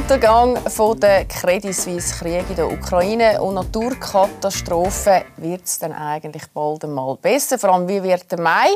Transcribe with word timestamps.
Untergang 0.00 0.56
von 0.70 0.98
der 0.98 1.26
Credit 1.26 1.74
Suisse, 1.74 2.14
Krieg 2.14 2.48
in 2.48 2.56
der 2.56 2.72
Ukraine 2.72 3.40
und 3.40 3.54
Naturkatastrophen 3.54 5.22
wird 5.36 5.66
es 5.66 5.78
dann 5.78 5.92
eigentlich 5.92 6.44
bald 6.54 6.84
einmal 6.84 7.16
besser. 7.16 7.58
Vor 7.58 7.74
allem, 7.74 7.86
wie 7.86 8.02
wird 8.02 8.32
der 8.32 8.40
Mai 8.40 8.70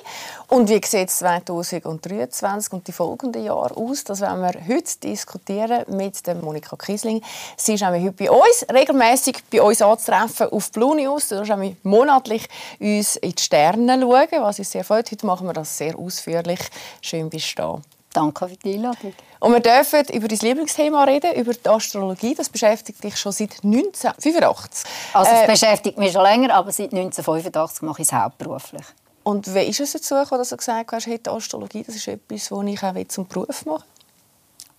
und 0.48 0.68
wie 0.68 0.80
sieht 0.84 1.08
es 1.08 1.18
2023 1.18 2.74
und 2.74 2.86
die 2.86 2.92
folgenden 2.92 3.42
Jahre 3.42 3.74
aus? 3.74 4.04
Das 4.04 4.20
werden 4.20 4.42
wir 4.42 4.52
heute 4.68 4.98
diskutieren 5.02 5.84
mit 5.88 6.26
der 6.26 6.34
Monika 6.34 6.76
Kiesling. 6.76 7.22
Sie 7.56 7.74
ist 7.74 7.84
heute 7.84 8.12
bei 8.12 8.30
uns, 8.30 8.66
regelmäßig 8.70 9.44
bei 9.50 9.62
uns 9.62 9.80
anzutreffen 9.80 10.52
auf 10.52 10.70
Blue 10.72 10.94
News. 10.94 11.28
Du 11.28 11.42
kannst 11.42 11.84
monatlich 11.84 12.46
uns 12.78 13.16
in 13.16 13.34
die 13.34 13.42
Sterne 13.42 13.98
schauen, 13.98 14.42
was 14.42 14.58
uns 14.58 14.70
sehr 14.70 14.84
freut. 14.84 15.10
Heute 15.10 15.24
machen 15.24 15.46
wir 15.46 15.54
das 15.54 15.78
sehr 15.78 15.98
ausführlich. 15.98 16.60
Schön 17.00 17.30
bist 17.30 17.58
du 17.58 17.62
da. 17.62 17.93
Danke 18.14 18.48
für 18.48 18.56
die 18.56 18.74
Einladung. 18.74 19.12
Und 19.40 19.52
wir 19.52 19.60
dürfen 19.60 20.04
über 20.14 20.28
dein 20.28 20.38
Lieblingsthema 20.38 21.04
reden, 21.04 21.34
über 21.34 21.52
die 21.52 21.68
Astrologie. 21.68 22.34
Das 22.34 22.48
beschäftigt 22.48 23.02
dich 23.02 23.16
schon 23.16 23.32
seit 23.32 23.62
1985. 23.64 24.90
Also 25.12 25.30
es 25.32 25.42
äh, 25.42 25.46
beschäftigt 25.46 25.98
mich 25.98 26.12
schon 26.12 26.22
länger, 26.22 26.54
aber 26.54 26.70
seit 26.70 26.92
1985 26.92 27.82
mache 27.82 28.02
ich 28.02 28.08
es 28.08 28.14
hauptberuflich. 28.14 28.84
Und 29.24 29.52
wie 29.52 29.64
ist 29.64 29.80
es 29.80 29.92
dazu 29.92 30.14
gekommen, 30.14 30.38
dass 30.38 30.50
du 30.50 30.56
gesagt 30.56 30.92
hast, 30.92 31.06
hey, 31.06 31.18
die 31.18 31.28
Astrologie 31.28 31.82
das 31.82 31.96
ist 31.96 32.06
etwas, 32.06 32.50
was 32.50 32.66
ich 32.66 32.82
auch 32.82 33.08
zum 33.08 33.26
Beruf 33.26 33.66
mache? 33.66 33.84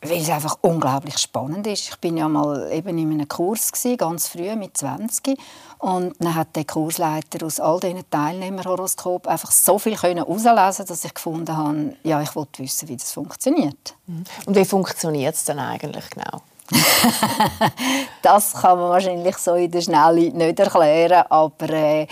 Weil 0.10 0.22
es 0.22 0.30
einfach 0.30 0.58
unglaublich 0.62 1.18
spannend 1.18 1.68
ist. 1.68 1.90
Ich 1.90 1.98
bin 1.98 2.18
ja 2.18 2.28
mal 2.28 2.72
eben 2.72 2.98
in 2.98 3.12
einem 3.12 3.28
Kurs 3.28 3.72
gewesen, 3.72 3.98
ganz 3.98 4.28
früh 4.28 4.56
mit 4.56 4.78
20 4.78 5.38
und 5.80 6.16
dann 6.20 6.36
hat 6.36 6.56
der 6.56 6.66
Kursleiter 6.66 7.46
aus 7.46 7.60
all 7.60 7.80
diesen 7.80 8.10
Teilnehmerhoroskopen 8.10 9.32
einfach 9.32 9.52
so 9.52 9.80
viel 9.80 9.98
herauslesen 9.98 10.86
dass 10.86 11.06
ich 11.06 11.14
gefunden 11.14 11.56
habe, 11.56 11.96
ja, 12.04 12.22
ich 12.22 12.36
wollte 12.36 12.64
wissen, 12.64 12.88
wie 12.90 12.98
das 12.98 13.12
funktioniert. 13.12 13.96
Mhm. 14.08 14.24
Und 14.46 14.56
wie 14.56 14.66
funktioniert 14.66 15.36
es 15.36 15.46
denn 15.46 15.60
eigentlich 15.60 16.10
genau? 16.10 16.42
das 18.22 18.54
kann 18.54 18.80
man 18.80 18.90
wahrscheinlich 18.90 19.38
so 19.38 19.56
in 19.56 19.70
der 19.70 19.82
Schnelle 19.82 20.32
nicht 20.32 20.60
erklären, 20.60 21.24
aber 21.30 21.70
äh, 21.70 22.08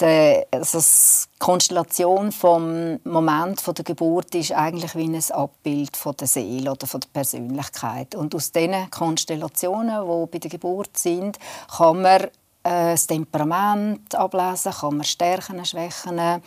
die, 0.00 0.42
also 0.50 0.78
die 0.80 1.38
Konstellation 1.38 2.32
vom 2.32 2.98
Moment 3.04 3.60
von 3.60 3.74
der 3.74 3.84
Geburt 3.84 4.34
ist 4.34 4.52
eigentlich 4.52 4.94
wie 4.96 5.04
ein 5.04 5.22
Abbild 5.30 5.96
von 5.96 6.16
der 6.16 6.26
Seele 6.26 6.72
oder 6.72 6.86
von 6.86 7.00
der 7.00 7.08
Persönlichkeit. 7.12 8.14
Und 8.14 8.34
aus 8.34 8.50
diesen 8.50 8.90
Konstellationen, 8.90 10.04
die 10.04 10.26
bei 10.32 10.38
der 10.38 10.50
Geburt 10.50 10.96
sind, 10.96 11.38
kann 11.76 12.02
man 12.02 12.22
äh, 12.22 12.28
das 12.62 13.06
Temperament 13.06 14.14
ablesen, 14.14 14.72
kann 14.72 14.96
man 14.96 15.04
Stärken, 15.04 15.64
Schwächen, 15.64 16.42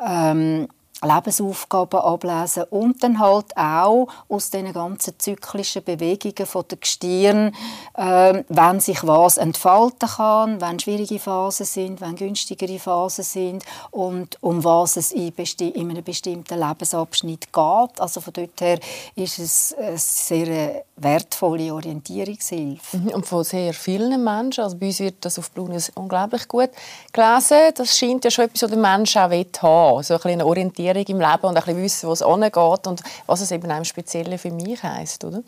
ähm, 0.00 0.68
Lebensaufgaben 1.02 2.00
ablesen 2.00 2.64
und 2.70 3.02
dann 3.02 3.18
halt 3.18 3.56
auch 3.56 4.08
aus 4.28 4.50
den 4.50 4.72
ganzen 4.72 5.18
zyklischen 5.18 5.84
Bewegungen 5.84 6.46
von 6.46 6.64
der 6.70 6.78
Gestirn, 6.78 7.54
äh, 7.94 8.42
wenn 8.48 8.80
sich 8.80 9.06
was 9.06 9.36
entfalten 9.36 10.08
kann, 10.08 10.60
wenn 10.60 10.78
schwierige 10.78 11.18
Phasen 11.18 11.66
sind, 11.66 12.00
wenn 12.00 12.16
günstigere 12.16 12.78
Phasen 12.78 13.24
sind 13.24 13.64
und 13.90 14.38
um 14.42 14.64
was 14.64 14.96
es 14.96 15.12
in, 15.12 15.32
in 15.58 15.90
einem 15.90 16.04
bestimmten 16.04 16.58
Lebensabschnitt 16.58 17.52
geht. 17.52 18.00
Also 18.00 18.20
von 18.20 18.32
dort 18.32 18.60
her 18.60 18.78
ist 19.14 19.38
es 19.38 19.74
eine 19.78 19.98
sehr 19.98 20.84
wertvolle 20.96 21.74
Orientierungshilfe. 21.74 22.96
Mhm, 22.96 23.08
und 23.08 23.26
von 23.26 23.44
sehr 23.44 23.74
vielen 23.74 24.24
Menschen, 24.24 24.64
also 24.64 24.76
bei 24.76 24.86
uns 24.86 25.00
wird 25.00 25.16
das 25.20 25.38
auf 25.38 25.50
Blunius 25.50 25.92
unglaublich 25.94 26.48
gut 26.48 26.70
gelesen. 27.12 27.72
Das 27.74 27.98
scheint 27.98 28.24
ja 28.24 28.30
schon 28.30 28.46
etwas, 28.46 28.62
was 28.62 28.70
der 28.70 28.78
Mensch 28.78 29.16
auch 29.16 29.22
haben 29.22 29.32
will, 29.32 30.02
so 30.02 30.14
ein 30.14 30.36
eine 30.36 30.46
Orientierung 30.46 30.85
Orientierung 30.88 31.20
im 31.20 31.30
Leben 31.30 31.46
und 31.46 31.56
ein 31.56 31.64
bisschen 31.64 31.82
wissen, 31.82 32.08
wo 32.08 32.12
es 32.12 32.22
angeht 32.22 32.86
und 32.86 33.02
was 33.26 33.40
es 33.40 33.50
eben 33.50 33.70
einem 33.70 33.84
Speziellen 33.84 34.38
für 34.38 34.50
mich 34.50 34.82
heisst, 34.82 35.24
oder? 35.24 35.42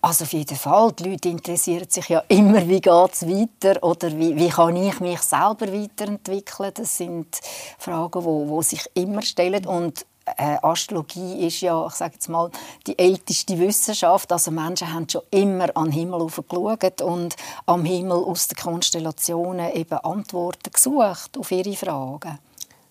Also 0.00 0.24
auf 0.24 0.32
jeden 0.32 0.56
Fall. 0.56 0.92
Die 0.92 1.10
Leute 1.10 1.28
interessieren 1.28 1.88
sich 1.88 2.08
ja 2.08 2.22
immer, 2.28 2.66
wie 2.66 2.80
geht 2.80 3.12
es 3.12 3.26
weiter 3.26 3.82
oder 3.82 4.10
wie, 4.18 4.36
wie 4.36 4.48
kann 4.48 4.76
ich 4.76 5.00
mich 5.00 5.20
selber 5.20 5.72
weiterentwickeln. 5.72 6.72
Das 6.74 6.96
sind 6.96 7.40
Fragen, 7.78 8.20
die 8.20 8.26
wo 8.26 8.62
sich 8.62 8.84
immer 8.94 9.22
stellen 9.22 9.66
und 9.66 10.06
äh, 10.36 10.56
Astrologie 10.62 11.46
ist 11.46 11.60
ja, 11.60 11.86
ich 11.86 11.94
sage 11.94 12.14
jetzt 12.14 12.28
mal, 12.28 12.50
die 12.86 12.98
älteste 12.98 13.58
Wissenschaft. 13.58 14.30
Also 14.32 14.50
Menschen 14.50 14.92
haben 14.92 15.08
schon 15.08 15.22
immer 15.30 15.74
an 15.76 15.86
den 15.86 15.92
Himmel 15.92 16.26
geschaut 16.26 17.02
und 17.02 17.36
am 17.66 17.84
Himmel 17.84 18.24
aus 18.24 18.48
den 18.48 18.56
Konstellationen 18.56 19.72
eben 19.74 19.98
Antworten 19.98 20.70
gesucht 20.72 21.36
auf 21.38 21.50
ihre 21.50 21.74
Fragen. 21.74 22.38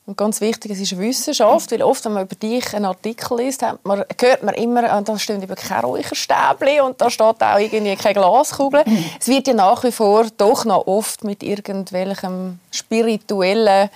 Und 0.09 0.17
ganz 0.17 0.41
wichtig, 0.41 0.71
es 0.71 0.79
ist 0.79 0.97
Wissenschaft, 0.97 1.71
weil 1.71 1.83
oft, 1.83 2.03
wenn 2.03 2.13
man 2.13 2.23
über 2.23 2.33
dich 2.33 2.73
einen 2.73 2.85
Artikel 2.85 3.37
liest, 3.37 3.63
man, 3.83 4.03
hört 4.19 4.41
man 4.41 4.55
immer, 4.55 4.91
ah, 4.91 5.01
da 5.01 5.19
stehen 5.19 5.39
eben 5.39 5.53
kein 5.53 5.81
Räucherstäbchen 5.81 6.81
und 6.81 6.99
da 6.99 7.11
steht 7.11 7.43
auch 7.43 7.59
irgendwie 7.59 7.95
keine 7.95 8.15
Glaskugel. 8.15 8.83
es 9.19 9.27
wird 9.27 9.47
ja 9.47 9.53
nach 9.53 9.83
wie 9.83 9.91
vor 9.91 10.25
doch 10.35 10.65
noch 10.65 10.87
oft 10.87 11.23
mit 11.23 11.43
irgendwelchem 11.43 12.57
spirituellen 12.71 13.91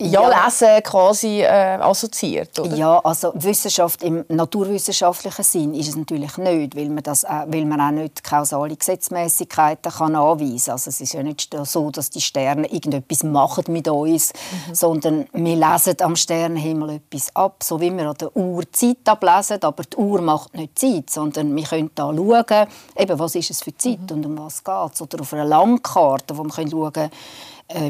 ja, 0.00 0.22
ja, 0.28 0.44
Lesen 0.44 0.82
quasi 0.82 1.42
äh, 1.42 1.78
assoziiert, 1.80 2.58
oder? 2.58 2.74
Ja, 2.74 2.98
also 3.00 3.32
Wissenschaft 3.34 4.02
im 4.02 4.24
naturwissenschaftlichen 4.28 5.44
Sinn 5.44 5.74
ist 5.74 5.88
es 5.88 5.96
natürlich 5.96 6.36
nicht, 6.38 6.76
weil 6.76 6.88
man, 6.88 7.02
das, 7.02 7.24
äh, 7.24 7.28
weil 7.46 7.64
man 7.64 7.80
auch 7.80 7.90
nicht 7.90 8.24
kausale 8.24 8.74
Gesetzmäßigkeiten 8.74 9.92
kann 9.92 10.16
anweisen 10.16 10.64
kann. 10.64 10.72
Also 10.72 10.90
es 10.90 11.00
ist 11.00 11.12
ja 11.12 11.22
nicht 11.22 11.54
so, 11.64 11.90
dass 11.90 12.10
die 12.10 12.20
Sterne 12.20 12.66
irgendetwas 12.66 13.22
machen 13.22 13.64
mit 13.68 13.86
uns, 13.86 14.32
mhm. 14.32 14.74
sondern 14.74 15.26
wir 15.32 15.56
lesen 15.56 15.96
am 16.00 16.16
Sternenhimmel 16.16 16.96
etwas 16.96 17.34
ab, 17.36 17.62
so 17.62 17.80
wie 17.80 17.96
wir 17.96 18.08
an 18.08 18.16
der 18.18 18.36
Uhr 18.36 18.64
Zeit 18.72 19.06
ablesen, 19.06 19.62
aber 19.62 19.84
die 19.84 19.96
Uhr 19.96 20.20
macht 20.20 20.54
nicht 20.54 20.78
Zeit, 20.78 21.10
sondern 21.10 21.54
wir 21.54 21.64
können 21.64 21.90
da 21.94 22.12
schauen, 22.12 22.66
eben, 22.96 23.18
was 23.18 23.34
ist 23.36 23.50
es 23.50 23.62
für 23.62 23.76
Zeit 23.76 24.10
mhm. 24.10 24.16
und 24.16 24.26
um 24.26 24.38
was 24.38 24.64
geht 24.64 24.94
es. 24.94 25.02
Oder 25.02 25.20
auf 25.20 25.32
einer 25.32 25.44
Landkarte, 25.44 26.36
wo 26.36 26.42
wir 26.42 26.50
können 26.50 26.70
schauen 26.70 26.92
äh, 26.94 27.08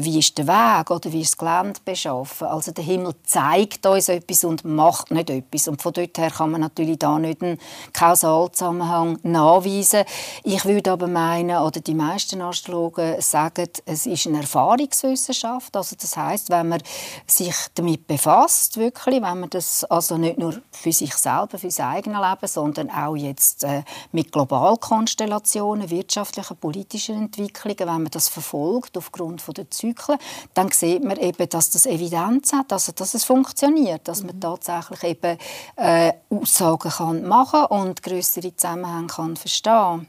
wie 0.01 0.19
ist 0.19 0.37
der 0.37 0.47
Weg 0.47 0.91
oder 0.91 1.11
wie 1.11 1.21
ist 1.21 1.31
das 1.31 1.37
Gelände 1.37 1.79
beschaffen. 1.83 2.47
Also 2.47 2.71
der 2.71 2.83
Himmel 2.83 3.15
zeigt 3.25 3.85
uns 3.85 4.09
etwas 4.09 4.43
und 4.43 4.65
macht 4.65 5.11
nicht 5.11 5.29
etwas. 5.29 5.67
Und 5.67 5.81
von 5.81 5.93
dort 5.93 6.17
her 6.17 6.31
kann 6.31 6.51
man 6.51 6.61
natürlich 6.61 6.99
da 6.99 7.17
nicht 7.19 7.41
einen 7.41 7.57
Kausalzusammenhang 7.93 9.19
nachweisen. 9.23 10.03
Ich 10.43 10.65
würde 10.65 10.91
aber 10.91 11.07
meinen, 11.07 11.57
oder 11.57 11.79
die 11.79 11.93
meisten 11.93 12.41
Astrologen 12.41 13.21
sagen, 13.21 13.67
es 13.85 14.05
ist 14.05 14.27
eine 14.27 14.41
Erfahrungswissenschaft. 14.41 15.75
Also 15.75 15.95
das 15.99 16.15
heißt, 16.15 16.49
wenn 16.49 16.69
man 16.69 16.81
sich 17.27 17.55
damit 17.75 18.07
befasst, 18.07 18.77
wirklich, 18.77 19.21
wenn 19.21 19.39
man 19.39 19.49
das 19.49 19.83
also 19.85 20.17
nicht 20.17 20.37
nur 20.37 20.61
für 20.71 20.91
sich 20.91 21.13
selber, 21.15 21.57
für 21.57 21.71
sein 21.71 21.87
eigenes 21.87 22.21
Leben, 22.21 22.47
sondern 22.47 22.89
auch 22.89 23.15
jetzt 23.15 23.63
äh, 23.63 23.83
mit 24.11 24.31
Globalkonstellationen, 24.31 25.89
wirtschaftlichen, 25.89 26.57
politischen 26.57 27.15
Entwicklungen, 27.15 27.79
wenn 27.79 27.85
man 27.85 28.11
das 28.11 28.29
verfolgt 28.29 28.97
aufgrund 28.97 29.41
von 29.41 29.53
der 29.53 29.69
Zyklen, 29.73 30.17
dann 30.53 30.71
sieht 30.71 31.03
man 31.03 31.17
eben, 31.17 31.49
dass 31.49 31.69
das 31.69 31.85
Evidenz 31.85 32.53
hat, 32.53 32.71
also 32.71 32.91
dass 32.91 33.13
es 33.13 33.23
funktioniert, 33.23 34.07
dass 34.07 34.23
man 34.23 34.35
mhm. 34.35 34.41
tatsächlich 34.41 35.03
eben 35.03 35.37
äh, 35.75 36.13
Aussagen 36.29 36.89
kann 36.89 37.25
machen 37.25 37.65
und 37.65 38.01
größere 38.01 38.55
Zusammenhänge 38.55 39.07
kann 39.07 39.35
verstehen. 39.35 40.07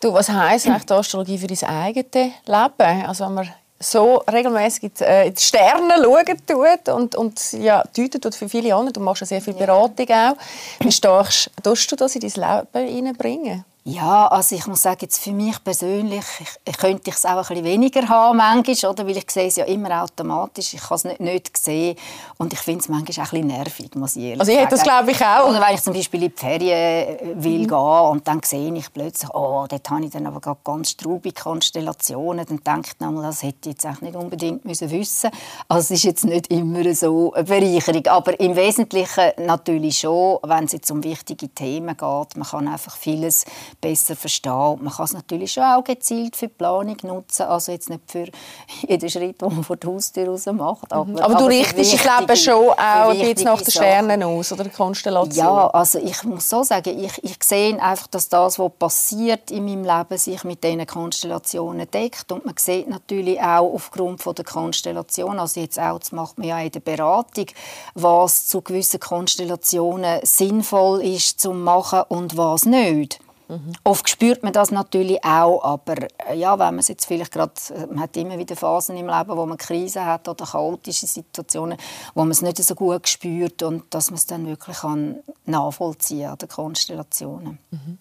Du, 0.00 0.12
was 0.14 0.30
heisst 0.30 0.66
eigentlich 0.66 0.86
die 0.86 0.92
Astrologie 0.94 1.38
für 1.38 1.46
dein 1.46 1.68
eigenes 1.68 2.12
Leben? 2.14 3.06
Also 3.06 3.26
wenn 3.26 3.34
man 3.34 3.50
so 3.80 4.16
regelmäßig 4.30 5.00
äh, 5.00 5.28
in 5.28 5.34
die 5.34 5.40
Sterne 5.40 5.94
schauen 6.02 6.36
tut 6.46 6.88
und, 6.94 7.16
und 7.16 7.52
ja, 7.54 7.82
deuten 7.96 8.20
tut 8.20 8.34
für 8.34 8.48
viele 8.48 8.74
andere. 8.74 8.92
Du 8.92 9.00
machst 9.00 9.22
ja 9.22 9.26
sehr 9.26 9.40
viel 9.40 9.54
Beratung 9.54 10.08
auch. 10.10 10.36
Wie 10.80 10.92
stark 10.92 11.30
tust 11.62 11.90
du 11.90 11.96
das 11.96 12.14
in 12.14 12.20
dein 12.20 12.66
Leben 12.74 12.88
hineinbringen? 12.88 13.64
Ja, 13.84 14.26
also 14.26 14.54
ich 14.56 14.66
muss 14.66 14.82
sagen, 14.82 14.98
jetzt 15.00 15.22
für 15.22 15.32
mich 15.32 15.62
persönlich, 15.64 16.24
ich, 16.38 16.48
ich 16.66 16.76
könnte 16.76 17.10
es 17.10 17.24
auch 17.24 17.30
ein 17.30 17.38
bisschen 17.40 17.64
weniger 17.64 18.06
haben 18.10 18.36
manchmal, 18.36 18.90
oder? 18.90 19.06
weil 19.06 19.16
ich 19.16 19.30
sehe 19.30 19.46
es 19.46 19.56
ja 19.56 19.64
immer 19.64 20.02
automatisch, 20.02 20.74
ich 20.74 20.82
kann 20.82 20.96
es 20.96 21.04
nicht, 21.04 21.20
nicht 21.20 21.56
sehen 21.56 21.96
und 22.36 22.52
ich 22.52 22.58
finde 22.58 22.80
es 22.80 22.88
manchmal 22.90 23.26
auch 23.26 23.32
ein 23.32 23.40
bisschen 23.40 23.46
nervig, 23.46 23.94
muss 23.94 24.16
ich 24.16 24.24
ehrlich 24.24 24.40
Also 24.40 24.52
ich 24.52 24.58
hätte 24.58 24.70
das 24.72 24.82
glaube 24.82 25.10
ich 25.12 25.24
auch. 25.24 25.48
Oder 25.48 25.62
wenn 25.62 25.74
ich 25.74 25.82
zum 25.82 25.94
Beispiel 25.94 26.24
in 26.24 26.30
die 26.30 26.38
Ferien 26.38 26.70
äh, 26.70 27.18
will 27.36 27.60
mhm. 27.60 27.68
gehen 27.68 28.10
und 28.10 28.28
dann 28.28 28.42
sehe 28.42 28.74
ich 28.74 28.92
plötzlich, 28.92 29.30
oh, 29.32 29.64
dort 29.66 29.88
habe 29.88 30.04
ich 30.04 30.10
dann 30.10 30.26
aber 30.26 30.40
gerade 30.40 30.60
ganz 30.62 30.90
straubige 30.90 31.40
Konstellationen, 31.40 32.44
dann 32.44 32.60
denke 32.62 32.88
ich 32.88 32.98
dann, 32.98 33.16
das 33.16 33.42
hätte 33.42 33.70
ich 33.70 33.76
jetzt 33.76 33.86
auch 33.86 34.02
nicht 34.02 34.14
unbedingt 34.14 34.62
müssen 34.66 34.90
wissen 34.90 35.30
Also 35.68 35.94
es 35.94 36.00
ist 36.00 36.04
jetzt 36.04 36.24
nicht 36.26 36.48
immer 36.48 36.94
so 36.94 37.32
eine 37.32 37.44
Bereicherung, 37.44 38.06
aber 38.08 38.38
im 38.40 38.56
Wesentlichen 38.56 39.32
natürlich 39.38 40.00
schon, 40.00 40.38
wenn 40.42 40.64
es 40.64 40.72
jetzt 40.72 40.90
um 40.90 41.02
wichtige 41.02 41.48
Themen 41.48 41.96
geht, 41.96 42.36
man 42.36 42.46
kann 42.46 42.68
einfach 42.68 42.94
vieles 42.98 43.46
besser 43.80 44.16
verstehen. 44.16 44.78
Man 44.82 44.92
kann 44.92 45.04
es 45.04 45.12
natürlich 45.12 45.52
schon 45.52 45.64
auch 45.64 45.84
gezielt 45.84 46.36
für 46.36 46.48
die 46.48 46.54
Planung 46.54 46.96
nutzen, 47.02 47.42
also 47.42 47.72
jetzt 47.72 47.90
nicht 47.90 48.02
für 48.06 48.26
jeden 48.88 49.10
Schritt, 49.10 49.40
den 49.40 49.54
man 49.54 49.64
vor 49.64 49.76
der 49.76 49.90
Haustür 49.90 50.28
raus 50.28 50.46
macht. 50.46 50.92
Aber, 50.92 51.04
mhm. 51.04 51.18
aber 51.18 51.34
du 51.34 51.46
richtest 51.46 51.92
dich 51.92 52.00
glaube 52.00 52.36
schon 52.36 52.70
auch 52.70 53.12
jetzt 53.12 53.44
nach 53.44 53.60
den 53.60 53.70
Sternen 53.70 54.22
aus 54.22 54.52
oder 54.52 54.64
der 54.64 54.72
Konstellation? 54.72 55.46
Ja, 55.46 55.68
also 55.68 55.98
ich 55.98 56.22
muss 56.24 56.48
so 56.48 56.62
sagen, 56.62 56.98
ich, 56.98 57.22
ich 57.22 57.36
sehe 57.42 57.80
einfach, 57.80 58.06
dass 58.08 58.28
das, 58.28 58.58
was 58.58 58.72
passiert 58.78 59.50
in 59.50 59.64
meinem 59.64 59.84
Leben, 59.84 60.18
sich 60.18 60.44
mit 60.44 60.64
diesen 60.64 60.86
Konstellationen 60.86 61.90
deckt 61.90 62.30
und 62.32 62.44
man 62.44 62.54
sieht 62.58 62.88
natürlich 62.88 63.40
auch 63.40 63.72
aufgrund 63.72 64.22
von 64.22 64.34
der 64.34 64.44
Konstellation, 64.44 65.38
also 65.38 65.60
jetzt 65.60 65.78
auch, 65.78 65.98
das 65.98 66.12
macht 66.12 66.38
man 66.38 66.48
ja 66.48 66.60
in 66.60 66.70
der 66.70 66.80
Beratung, 66.80 67.46
was 67.94 68.46
zu 68.46 68.62
gewissen 68.62 69.00
Konstellationen 69.00 70.20
sinnvoll 70.24 71.02
ist 71.02 71.40
zu 71.40 71.52
machen 71.52 72.02
und 72.08 72.36
was 72.36 72.64
nicht. 72.64 73.20
Mhm. 73.50 73.72
Oft 73.82 74.08
spürt 74.08 74.44
man 74.44 74.52
das 74.52 74.70
natürlich 74.70 75.24
auch, 75.24 75.64
aber 75.64 75.96
äh, 76.28 76.36
ja, 76.36 76.52
wenn 76.58 76.76
man 76.76 76.84
jetzt 76.84 77.04
vielleicht 77.04 77.32
gerade, 77.32 77.52
äh, 77.74 77.86
man 77.86 78.00
hat 78.00 78.16
immer 78.16 78.38
wieder 78.38 78.54
Phasen 78.54 78.96
im 78.96 79.08
Leben, 79.08 79.36
wo 79.36 79.44
man 79.44 79.58
Krise 79.58 80.06
hat 80.06 80.28
oder 80.28 80.46
chaotische 80.46 81.08
Situationen, 81.08 81.76
wo 82.14 82.20
man 82.20 82.30
es 82.30 82.42
nicht 82.42 82.58
so 82.58 82.76
gut 82.76 83.08
spürt 83.08 83.62
und 83.64 83.92
dass 83.92 84.10
man 84.10 84.18
es 84.18 84.26
dann 84.26 84.46
wirklich 84.46 84.78
kann 84.78 85.16
nachvollziehen 85.46 86.30
an 86.30 86.38
den 86.38 86.48
Konstellationen. 86.48 87.58
Mhm. 87.72 87.98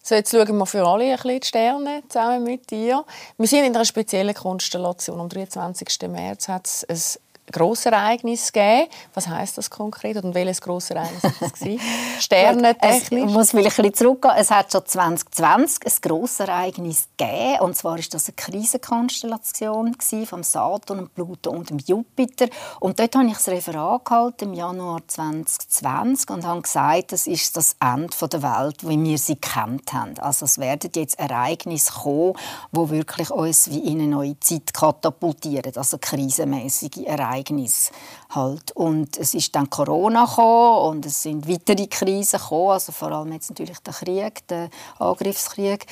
So, 0.00 0.14
jetzt 0.14 0.30
schauen 0.30 0.58
wir 0.58 0.66
für 0.66 0.86
alle 0.86 1.04
ein 1.04 1.16
bisschen 1.16 1.40
die 1.40 1.46
Sterne 1.46 2.02
zusammen 2.08 2.44
mit 2.44 2.70
dir. 2.70 3.04
Wir 3.38 3.48
sind 3.48 3.64
in 3.64 3.74
einer 3.74 3.86
speziellen 3.86 4.34
Konstellation. 4.34 5.18
Am 5.18 5.30
23. 5.30 6.08
März 6.08 6.46
hat 6.48 6.66
es 6.66 6.84
ein 6.84 7.23
Grossereignis 7.52 8.52
gegeben. 8.52 8.88
Was 9.12 9.28
heißt 9.28 9.58
das 9.58 9.70
konkret 9.70 10.22
und 10.22 10.34
welches 10.34 10.60
Grossereignis 10.60 11.22
war 11.22 11.52
es? 11.52 12.24
Sternentechnisch? 12.24 13.24
Ich 13.24 13.30
muss 13.30 13.50
vielleicht 13.50 13.78
ein 13.78 13.90
bisschen 13.90 13.94
zurückgehen. 13.94 14.34
Es 14.36 14.50
hat 14.50 14.72
schon 14.72 14.84
2020 14.86 15.84
ein 15.84 15.92
Grossereignis 16.02 17.08
gegeben. 17.16 17.60
Und 17.60 17.76
zwar 17.76 17.92
war 17.92 17.98
das 18.10 18.26
eine 18.26 18.34
Krisenkonstellation 18.34 19.96
vom 20.26 20.42
Saturn, 20.42 21.08
Pluto 21.14 21.50
und 21.50 21.70
dem 21.70 21.78
Jupiter. 21.78 22.46
Und 22.80 22.98
dort 22.98 23.14
habe 23.14 23.26
ich 23.26 23.34
das 23.34 23.48
Referat 23.48 24.04
gehalten 24.04 24.44
im 24.46 24.54
Januar 24.54 25.02
2020 25.06 26.30
und 26.30 26.46
habe 26.46 26.62
gesagt, 26.62 27.12
das 27.12 27.26
ist 27.26 27.56
das 27.56 27.76
Ende 27.80 28.28
der 28.28 28.42
Welt, 28.42 28.88
wie 28.88 29.02
wir 29.02 29.18
sie 29.18 29.36
kennt 29.36 29.92
haben. 29.92 30.18
Also 30.18 30.46
es 30.46 30.58
werden 30.58 30.90
jetzt 30.94 31.18
Ereignisse 31.18 31.92
kommen, 31.92 32.34
die 32.72 32.90
wirklich 32.90 33.30
uns 33.30 33.70
wie 33.70 33.80
in 33.80 34.00
eine 34.00 34.08
neue 34.08 34.40
Zeit 34.40 34.72
katapultieren. 34.72 35.72
Also 35.76 35.98
krisenmäßige 36.00 37.04
Ereignisse. 37.06 37.33
Ereignis 37.34 37.90
halt. 38.30 38.72
Und 38.72 39.16
es 39.18 39.34
ist 39.34 39.54
dann 39.54 39.70
Corona 39.70 40.24
gekommen 40.24 40.96
und 40.96 41.06
es 41.06 41.22
sind 41.22 41.48
weitere 41.48 41.86
Krisen 41.86 42.38
gekommen, 42.38 42.70
also 42.70 42.92
vor 42.92 43.12
allem 43.12 43.32
jetzt 43.32 43.50
natürlich 43.50 43.78
der 43.80 43.94
Krieg, 43.94 44.46
der 44.48 44.70
Angriffskrieg 44.98 45.86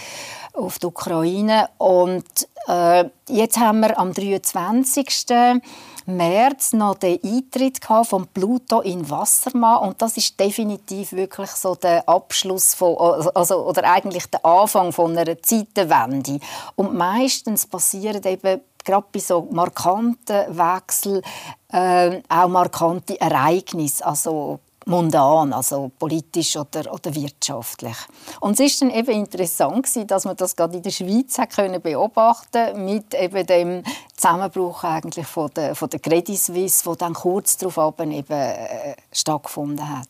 auf 0.55 0.79
die 0.79 0.87
Ukraine. 0.87 1.69
Und 1.79 2.25
äh, 2.69 3.05
jetzt 3.29 3.59
haben 3.59 3.81
wir 3.81 3.99
am 3.99 4.12
23. 4.12 5.62
März 6.07 6.73
noch 6.73 6.97
den 6.97 7.19
Eintritt 7.23 7.79
von 7.85 8.27
Pluto 8.29 8.81
in 8.81 9.09
Wassermann 9.09 9.89
und 9.89 10.03
das 10.03 10.17
ist 10.17 10.39
definitiv 10.39 11.13
wirklich 11.13 11.51
so 11.51 11.75
der 11.75 12.09
Abschluss 12.09 12.75
von, 12.75 12.97
also 13.35 13.67
oder 13.67 13.85
eigentlich 13.85 14.27
der 14.27 14.45
Anfang 14.45 14.93
von 14.93 15.17
einer 15.17 15.41
Zeitenwende. 15.43 16.41
Und 16.77 16.95
meistens 16.95 17.67
passieren 17.67 18.23
eben 18.25 18.61
gerade 18.85 19.07
bei 19.13 19.21
so 19.21 19.49
markanten 19.51 20.59
Wechseln 20.59 21.23
äh, 21.69 22.21
auch 22.29 22.49
markante 22.49 23.21
Ereignisse, 23.21 24.05
also 24.05 24.59
mundan, 24.87 25.53
also 25.53 25.91
politisch 25.99 26.57
oder, 26.57 26.93
oder 26.93 27.15
wirtschaftlich. 27.15 27.97
Und 28.41 28.55
es 28.55 28.73
ist 28.73 28.83
dann 28.83 28.91
eben 28.91 29.13
interessant 29.13 29.85
gewesen, 29.85 30.07
dass 30.07 30.25
man 30.25 30.37
das 30.37 30.57
gerade 30.57 30.77
in 30.77 30.83
der 30.83 30.91
Schweiz 30.91 31.39
hat 31.39 31.51
können 31.51 31.81
beobachten 31.81 32.85
mit 32.85 33.15
eben 33.15 33.47
dem 33.47 33.83
Zusammenbruch 34.23 34.85
eigentlich 34.85 35.27
von 35.27 35.51
der, 35.55 35.75
von 35.75 35.91
der 35.91 36.01
Credit 36.01 36.39
Suisse, 36.39 36.87
wo 36.87 36.95
dann 36.95 37.13
kurz 37.13 37.57
darauf 37.57 37.99
eben 38.01 38.31
äh, 38.31 38.95
stattgefunden 39.13 39.89
hat 39.89 40.09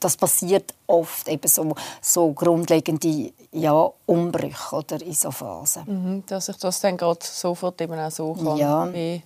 das 0.00 0.16
passiert 0.16 0.74
oft 0.86 1.28
eben 1.28 1.48
so, 1.48 1.74
so 2.00 2.32
grundlegende 2.32 3.32
ja, 3.52 3.90
Umbrüche 4.06 4.76
oder 4.76 5.02
in 5.02 5.12
so 5.12 5.30
Phasen. 5.30 5.82
Mhm, 5.86 6.22
dass 6.26 6.48
ich 6.48 6.56
das 6.56 6.80
dann 6.80 6.96
gerade 6.96 7.20
sofort 7.22 7.80
eben 7.80 7.98
auch 7.98 8.10
so 8.10 8.34
kann 8.34 8.56
ja. 8.56 8.92
wie 8.92 9.22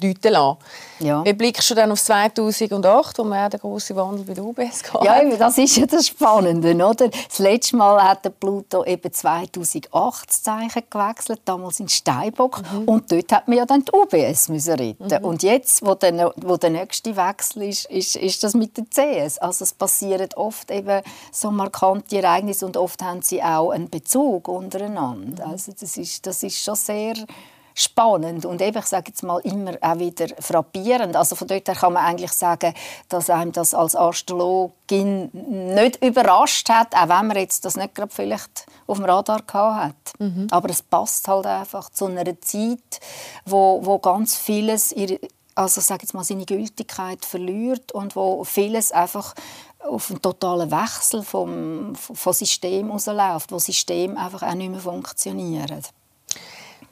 deuten 0.00 0.32
lassen. 0.32 0.58
Ja. 1.00 1.24
Wie 1.24 1.32
blickst 1.32 1.70
du 1.70 1.74
dann 1.74 1.90
auf 1.90 2.02
2008, 2.02 3.18
wo 3.18 3.24
man 3.24 3.50
den 3.50 3.60
grossen 3.60 3.96
Wandel 3.96 4.24
bei 4.24 4.34
der 4.34 4.44
UBS 4.44 4.82
hatte? 4.92 5.04
Ja, 5.04 5.36
das 5.36 5.58
ist 5.58 5.76
ja 5.76 5.86
das 5.86 6.06
Spannende. 6.06 6.74
Oder? 6.74 7.08
Das 7.08 7.38
letzte 7.38 7.76
Mal 7.76 8.02
hat 8.02 8.24
der 8.24 8.30
Pluto 8.30 8.84
eben 8.84 9.12
2008 9.12 10.28
das 10.28 10.42
Zeichen 10.42 10.82
gewechselt, 10.88 11.40
damals 11.44 11.80
in 11.80 11.88
Steinbock. 11.88 12.62
Mhm. 12.72 12.88
Und 12.88 13.12
dort 13.12 13.32
hat 13.32 13.48
man 13.48 13.58
ja 13.58 13.66
dann 13.66 13.84
die 13.84 13.92
UBS 13.92 14.48
müssen 14.48 14.74
retten. 14.74 15.06
Mhm. 15.06 15.24
Und 15.24 15.42
jetzt, 15.42 15.84
wo 15.84 15.94
der, 15.94 16.32
wo 16.36 16.56
der 16.56 16.70
nächste 16.70 17.16
Wechsel 17.16 17.64
ist, 17.64 17.86
ist, 17.86 18.16
ist 18.16 18.42
das 18.42 18.54
mit 18.54 18.76
der 18.76 18.84
CS. 18.84 19.38
Also 19.38 19.64
es 19.64 19.72
passieren 19.72 20.28
oft 20.36 20.70
eben 20.70 21.02
so 21.32 21.50
markante 21.50 22.16
Ereignisse 22.16 22.66
und 22.66 22.76
oft 22.76 23.02
haben 23.02 23.22
sie 23.22 23.42
auch 23.42 23.70
einen 23.70 23.90
Bezug 23.90 24.48
untereinander. 24.48 25.46
Mhm. 25.46 25.52
Also 25.52 25.72
das 25.78 25.96
ist, 25.96 26.26
das 26.26 26.42
ist 26.42 26.62
schon 26.62 26.76
sehr 26.76 27.14
spannend 27.74 28.46
und 28.46 28.62
eben, 28.62 28.78
ich 28.78 28.86
sage 28.86 29.06
jetzt 29.08 29.22
mal 29.22 29.40
immer 29.40 29.72
auch 29.80 29.98
wieder 29.98 30.28
frappierend. 30.38 31.16
Also 31.16 31.34
von 31.34 31.48
dort 31.48 31.66
her 31.66 31.74
kann 31.74 31.92
man 31.92 32.04
eigentlich 32.04 32.32
sagen, 32.32 32.72
dass 33.08 33.28
einem 33.28 33.52
das 33.52 33.74
als 33.74 33.96
Astrologin 33.96 35.30
nicht 35.32 36.02
überrascht 36.02 36.68
hat, 36.68 36.94
auch 36.94 37.08
wenn 37.08 37.26
man 37.26 37.36
jetzt 37.36 37.64
das 37.64 37.76
nicht 37.76 37.94
gerade 37.94 38.14
vielleicht 38.14 38.66
auf 38.86 38.98
dem 38.98 39.06
Radar 39.06 39.42
hat. 39.52 39.94
Mhm. 40.18 40.46
Aber 40.50 40.70
es 40.70 40.82
passt 40.82 41.26
halt 41.26 41.46
einfach 41.46 41.90
zu 41.90 42.06
einer 42.06 42.40
Zeit, 42.40 43.00
wo, 43.44 43.80
wo 43.84 43.98
ganz 43.98 44.36
vieles 44.36 44.92
ihre, 44.92 45.18
also 45.56 45.80
sage 45.80 46.02
jetzt 46.02 46.14
mal 46.14 46.24
seine 46.24 46.46
Gültigkeit 46.46 47.24
verliert 47.24 47.90
und 47.92 48.14
wo 48.14 48.44
vieles 48.44 48.92
einfach 48.92 49.34
auf 49.80 50.10
einen 50.10 50.22
totalen 50.22 50.70
Wechsel 50.70 51.22
vom, 51.22 51.94
vom 51.94 52.32
System 52.32 52.90
rausläuft, 52.90 53.52
wo 53.52 53.58
System 53.58 54.16
einfach 54.16 54.42
auch 54.42 54.54
nicht 54.54 54.70
mehr 54.70 54.80
funktionieren. 54.80 55.82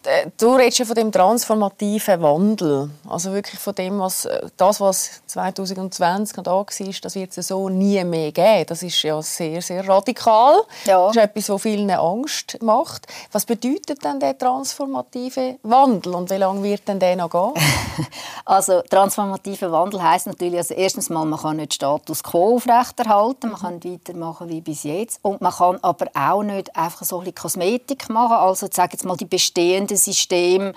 Äh, 0.04 0.31
du 0.38 0.54
redest 0.54 0.78
ja 0.78 0.84
von 0.84 0.94
dem 0.94 1.12
transformativen 1.12 2.22
Wandel, 2.22 2.90
also 3.08 3.32
wirklich 3.32 3.60
von 3.60 3.75
dem, 3.75 3.99
was 4.00 4.25
äh, 4.25 4.49
das, 4.56 4.81
was 4.81 5.22
2020 5.26 6.43
da 6.43 6.52
war, 6.52 6.66
das 6.66 7.14
wird 7.14 7.37
es 7.37 7.49
so 7.49 7.69
nie 7.69 8.02
mehr 8.04 8.32
geben. 8.32 8.66
Das 8.66 8.82
ist 8.82 9.02
ja 9.02 9.20
sehr, 9.22 9.62
sehr 9.62 9.87
radikal. 9.87 10.62
Ja. 10.84 11.06
Das 11.06 11.16
ist 11.16 11.22
etwas, 11.22 11.49
was 11.49 11.62
vielen 11.62 11.90
Angst 11.90 12.58
macht. 12.62 13.06
Was 13.31 13.44
bedeutet 13.44 14.04
denn 14.04 14.20
der 14.20 14.37
transformative 14.37 15.58
Wandel 15.62 16.14
und 16.14 16.31
wie 16.31 16.37
lange 16.37 16.62
wird 16.62 16.88
denn 16.88 16.99
der 16.99 17.16
noch 17.16 17.31
gehen? 17.31 17.52
also 18.44 18.82
transformativer 18.82 19.70
Wandel 19.70 20.02
heißt 20.02 20.26
natürlich, 20.26 20.58
also 20.58 20.75
erstens 20.75 21.10
mal, 21.10 21.25
man 21.25 21.40
kann 21.40 21.56
nicht 21.56 21.75
Status 21.75 22.22
quo 22.22 22.56
aufrechterhalten, 22.56 23.50
man 23.50 23.60
kann 23.60 23.75
nicht 23.75 24.08
weitermachen 24.08 24.49
wie 24.49 24.60
bis 24.60 24.82
jetzt 24.82 25.20
und 25.22 25.40
man 25.40 25.52
kann 25.52 25.78
aber 25.82 26.06
auch 26.14 26.43
nicht 26.43 26.75
einfach 26.76 27.04
so 27.04 27.20
ein 27.20 27.34
Kosmetik 27.34 28.08
machen, 28.08 28.37
also 28.37 28.66
sage 28.70 28.93
jetzt 28.93 29.04
mal 29.04 29.16
die 29.16 29.25
bestehende 29.25 29.91
System 29.96 30.72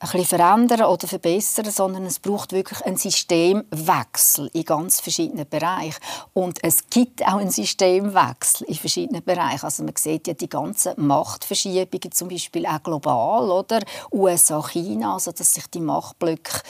ein 0.00 0.10
bisschen 0.10 0.26
verändern 0.26 0.82
oder 0.82 1.08
verbessern, 1.08 1.70
sondern 1.70 2.06
es 2.06 2.20
braucht 2.20 2.52
wirklich 2.52 2.84
einen 2.84 2.96
Systemwechsel 2.96 4.48
in 4.52 4.64
ganz 4.64 5.00
verschiedenen 5.00 5.48
Bereichen. 5.48 5.98
Und 6.34 6.62
es 6.62 6.86
gibt 6.88 7.26
auch 7.26 7.38
einen 7.38 7.50
Systemwechsel 7.50 8.68
in 8.68 8.74
verschiedenen 8.76 9.24
Bereichen. 9.24 9.64
Also 9.64 9.82
man 9.82 9.94
sieht 9.96 10.28
ja 10.28 10.34
die 10.34 10.48
ganzen 10.48 10.94
Machtverschiebungen, 11.04 12.12
zum 12.12 12.28
Beispiel 12.28 12.66
auch 12.66 12.82
global, 12.82 13.50
oder? 13.50 13.80
USA, 14.12 14.62
China, 14.62 15.14
also 15.14 15.32
dass 15.32 15.54
sich 15.54 15.66
die 15.66 15.80
Machtblöcke 15.80 16.60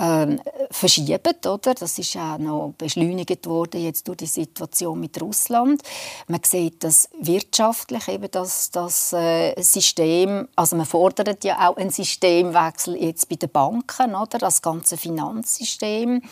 ähm, 0.00 0.40
verschieben, 0.70 1.36
oder? 1.46 1.74
Das 1.74 1.98
ist 1.98 2.16
auch 2.16 2.38
noch 2.38 2.72
beschleunigt 2.78 3.46
worden 3.46 3.82
jetzt 3.82 4.08
durch 4.08 4.18
die 4.18 4.26
Situation 4.26 4.98
mit 4.98 5.20
Russland. 5.20 5.82
Man 6.26 6.40
sieht 6.42 6.82
dass 6.82 7.08
wirtschaftlich 7.20 8.08
eben 8.08 8.30
das, 8.30 8.70
das 8.70 9.12
äh, 9.12 9.60
System, 9.60 10.48
also 10.56 10.76
man 10.76 10.86
fordert 10.86 11.44
ja 11.44 11.68
auch 11.68 11.76
einen 11.76 11.90
Systemwechsel 11.90 12.96
jetzt 12.96 13.28
bei 13.28 13.36
den 13.36 13.50
Banken, 13.50 14.14
oder? 14.14 14.38
Das 14.38 14.62
ganze 14.62 14.96
Finanzsystem. 14.96 16.22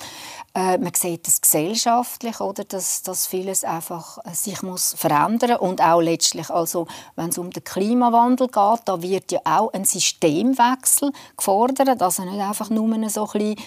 Äh, 0.55 0.79
man 0.79 0.95
sieht 0.95 1.27
das 1.27 1.41
gesellschaftlich, 1.43 2.41
oder? 2.41 2.65
Dass, 2.65 3.03
dass 3.03 3.27
vieles 3.27 3.65
einfach 3.65 4.19
äh, 4.25 4.33
sich 4.33 4.63
muss 4.63 4.95
verändern 4.97 5.57
und 5.59 5.83
auch 5.83 6.01
letztlich, 6.01 6.49
also 6.49 6.87
wenn 7.17 7.29
es 7.29 7.39
um 7.39 7.51
den 7.51 7.65
Klimawandel 7.65 8.47
geht, 8.47 8.81
da 8.87 9.03
wird 9.03 9.31
ja 9.31 9.41
auch 9.45 9.73
ein 9.75 9.85
Systemwechsel 9.85 11.13
gefordert, 11.37 12.01
also 12.01 12.25
nicht 12.25 12.41
einfach 12.41 12.71
nur 12.71 12.89
so 13.11 13.27
ein 13.27 13.33
bisschen 13.33 13.58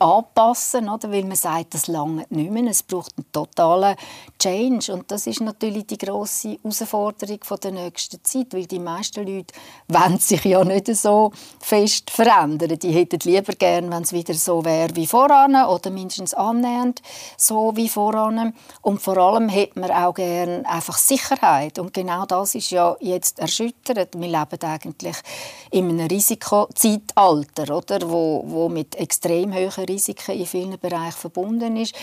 anpassen, 0.00 0.88
oder? 0.88 1.10
weil 1.10 1.24
man 1.24 1.36
sagt, 1.36 1.74
das 1.74 1.86
lange 1.86 2.26
nicht 2.30 2.50
mehr. 2.50 2.70
Es 2.70 2.82
braucht 2.82 3.12
einen 3.16 3.30
totalen 3.32 3.96
Change. 4.38 4.92
Und 4.92 5.10
das 5.10 5.26
ist 5.26 5.40
natürlich 5.40 5.86
die 5.86 5.98
grosse 5.98 6.58
Herausforderung 6.62 7.38
der 7.62 7.72
nächsten 7.72 8.22
Zeit, 8.24 8.52
weil 8.52 8.66
die 8.66 8.78
meisten 8.78 9.26
Leute 9.26 9.54
wollen 9.88 10.18
sich 10.18 10.44
ja 10.44 10.64
nicht 10.64 10.94
so 10.96 11.32
fest 11.60 12.10
verändern. 12.10 12.78
Die 12.78 12.92
hätten 12.92 13.20
lieber 13.24 13.52
gern, 13.52 13.90
wenn 13.90 14.02
es 14.02 14.12
wieder 14.12 14.34
so 14.34 14.64
wäre 14.64 14.94
wie 14.96 15.06
voran 15.06 15.54
oder 15.54 15.90
mindestens 15.90 16.34
annähernd 16.34 17.00
so 17.36 17.76
wie 17.76 17.88
voran. 17.88 18.54
Und 18.82 19.00
vor 19.00 19.16
allem 19.16 19.48
hätte 19.48 19.80
man 19.80 19.90
auch 19.90 20.14
gern 20.14 20.66
einfach 20.66 20.98
Sicherheit. 20.98 21.78
Und 21.78 21.92
genau 21.92 22.26
das 22.26 22.54
ist 22.54 22.70
ja 22.70 22.96
jetzt 23.00 23.38
erschüttert. 23.38 24.14
Wir 24.18 24.28
leben 24.28 24.62
eigentlich 24.62 25.16
in 25.70 25.90
einem 25.90 26.06
Risikozeitalter, 26.06 27.76
oder? 27.76 28.10
Wo, 28.10 28.44
wo 28.46 28.68
mit 28.68 28.94
extrem 29.04 29.54
hohen 29.54 29.84
Risiken 29.84 30.38
in 30.38 30.46
vielen 30.46 30.78
Bereichen 30.78 31.12
verbunden 31.12 31.76
ist, 31.76 31.94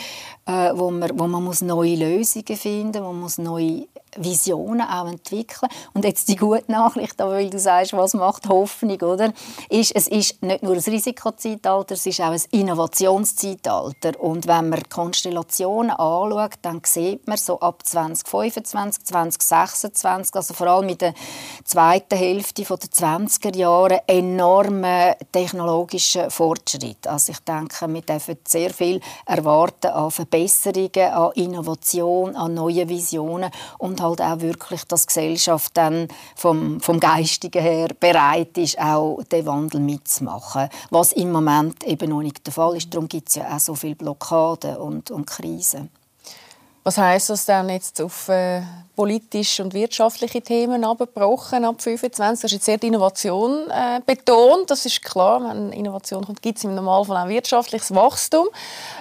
äh, 0.52 0.78
wo 0.78 0.92
man, 0.92 1.18
wo 1.18 1.28
man 1.28 1.44
muss 1.44 1.62
neue 1.62 1.96
Lösungen 1.96 2.58
finden 2.58 3.04
muss, 3.04 3.12
man 3.12 3.20
muss 3.20 3.38
neue 3.38 3.88
Visionen 4.18 4.82
auch 4.82 5.08
entwickeln. 5.08 5.72
Und 5.94 6.06
jetzt 6.06 6.28
die 6.28 6.36
gute 6.36 6.70
Nachricht, 6.72 7.18
weil 7.20 7.50
du 7.50 7.60
sagst, 7.60 7.94
was 7.94 8.14
macht 8.14 8.48
Hoffnung, 8.50 9.02
oder? 9.02 9.32
Ist, 9.70 9.96
es 9.96 10.08
ist 10.08 10.42
nicht 10.44 10.64
nur 10.64 10.74
ein 10.74 10.80
Risikozeitalter, 10.80 11.94
es 11.94 12.06
ist 12.06 12.20
auch 12.22 12.32
ein 12.32 12.42
Innovationszeitalter. 12.52 14.20
Und 14.20 14.48
wenn 14.48 14.70
man 14.70 14.84
Konstellationen 14.90 15.92
anschaut, 15.92 16.54
dann 16.62 16.82
sieht 16.86 17.28
man 17.28 17.38
so 17.38 17.60
ab 17.60 17.86
2025, 17.86 19.04
2026, 19.06 20.36
also 20.36 20.54
vor 20.54 20.68
allem 20.68 20.90
in 20.90 20.98
der 20.98 21.14
zweiten 21.64 22.18
Hälfte 22.18 22.64
der 22.64 22.78
20er 22.78 23.56
Jahre, 23.56 24.02
enorme 24.08 25.16
technologische 25.32 26.30
Fortschritt. 26.30 27.08
Also 27.08 27.32
ich 27.32 27.40
denke, 27.40 27.88
wir 27.88 28.02
dürfen 28.02 28.38
sehr 28.46 28.74
viel 28.74 29.00
erwarten 29.26 29.88
an 29.88 30.12
Verbesserungen, 30.12 30.41
an 30.46 31.32
Innovation, 31.36 32.36
an 32.36 32.54
neuen 32.54 32.90
Visionen 32.90 33.52
und 33.78 34.02
halt 34.02 34.22
auch 34.22 34.40
wirklich, 34.40 34.84
dass 34.86 35.02
die 35.02 35.08
Gesellschaft 35.08 35.72
dann 35.76 36.08
vom, 36.36 36.80
vom 36.80 37.00
Geistigen 37.00 37.62
her 37.62 37.90
bereit 38.00 38.58
ist, 38.58 38.80
auch 38.80 39.24
den 39.24 39.46
Wandel 39.46 39.82
mitzumachen. 39.82 40.70
Was 40.90 41.12
im 41.12 41.32
Moment 41.32 41.84
eben 41.84 42.10
noch 42.10 42.22
nicht 42.22 42.46
der 42.46 42.54
Fall 42.54 42.78
ist. 42.78 42.94
Darum 42.94 43.08
gibt 43.08 43.30
es 43.30 43.36
ja 43.36 43.56
auch 43.56 43.60
so 43.60 43.76
viele 43.76 43.96
Blockaden 43.96 44.78
und, 44.78 45.12
und 45.12 45.26
Krisen. 45.26 45.90
Was 46.84 46.98
heißt 46.98 47.30
das 47.30 47.46
dann 47.46 47.70
jetzt 47.70 48.02
auf 48.02 48.28
äh, 48.28 48.64
politische 48.96 49.64
und 49.64 49.74
wirtschaftliche 49.74 50.42
Themen 50.42 50.84
abgebrochen 50.84 51.64
ab 51.64 51.80
25? 51.80 52.42
Das 52.42 52.44
ist 52.44 52.52
jetzt 52.54 52.66
sehr 52.66 52.78
die 52.80 52.88
Innovation 52.88 53.70
äh, 53.70 54.02
betont. 54.04 54.72
Das 54.72 54.86
ist 54.88 55.04
klar, 55.04 55.44
wenn 55.44 55.72
Innovation 55.74 56.26
kommt, 56.26 56.42
gibt 56.42 56.58
es 56.58 56.64
im 56.64 56.74
Normalfall 56.74 57.18
auch 57.18 57.30
wirtschaftliches 57.30 57.94
Wachstum. 57.94 58.48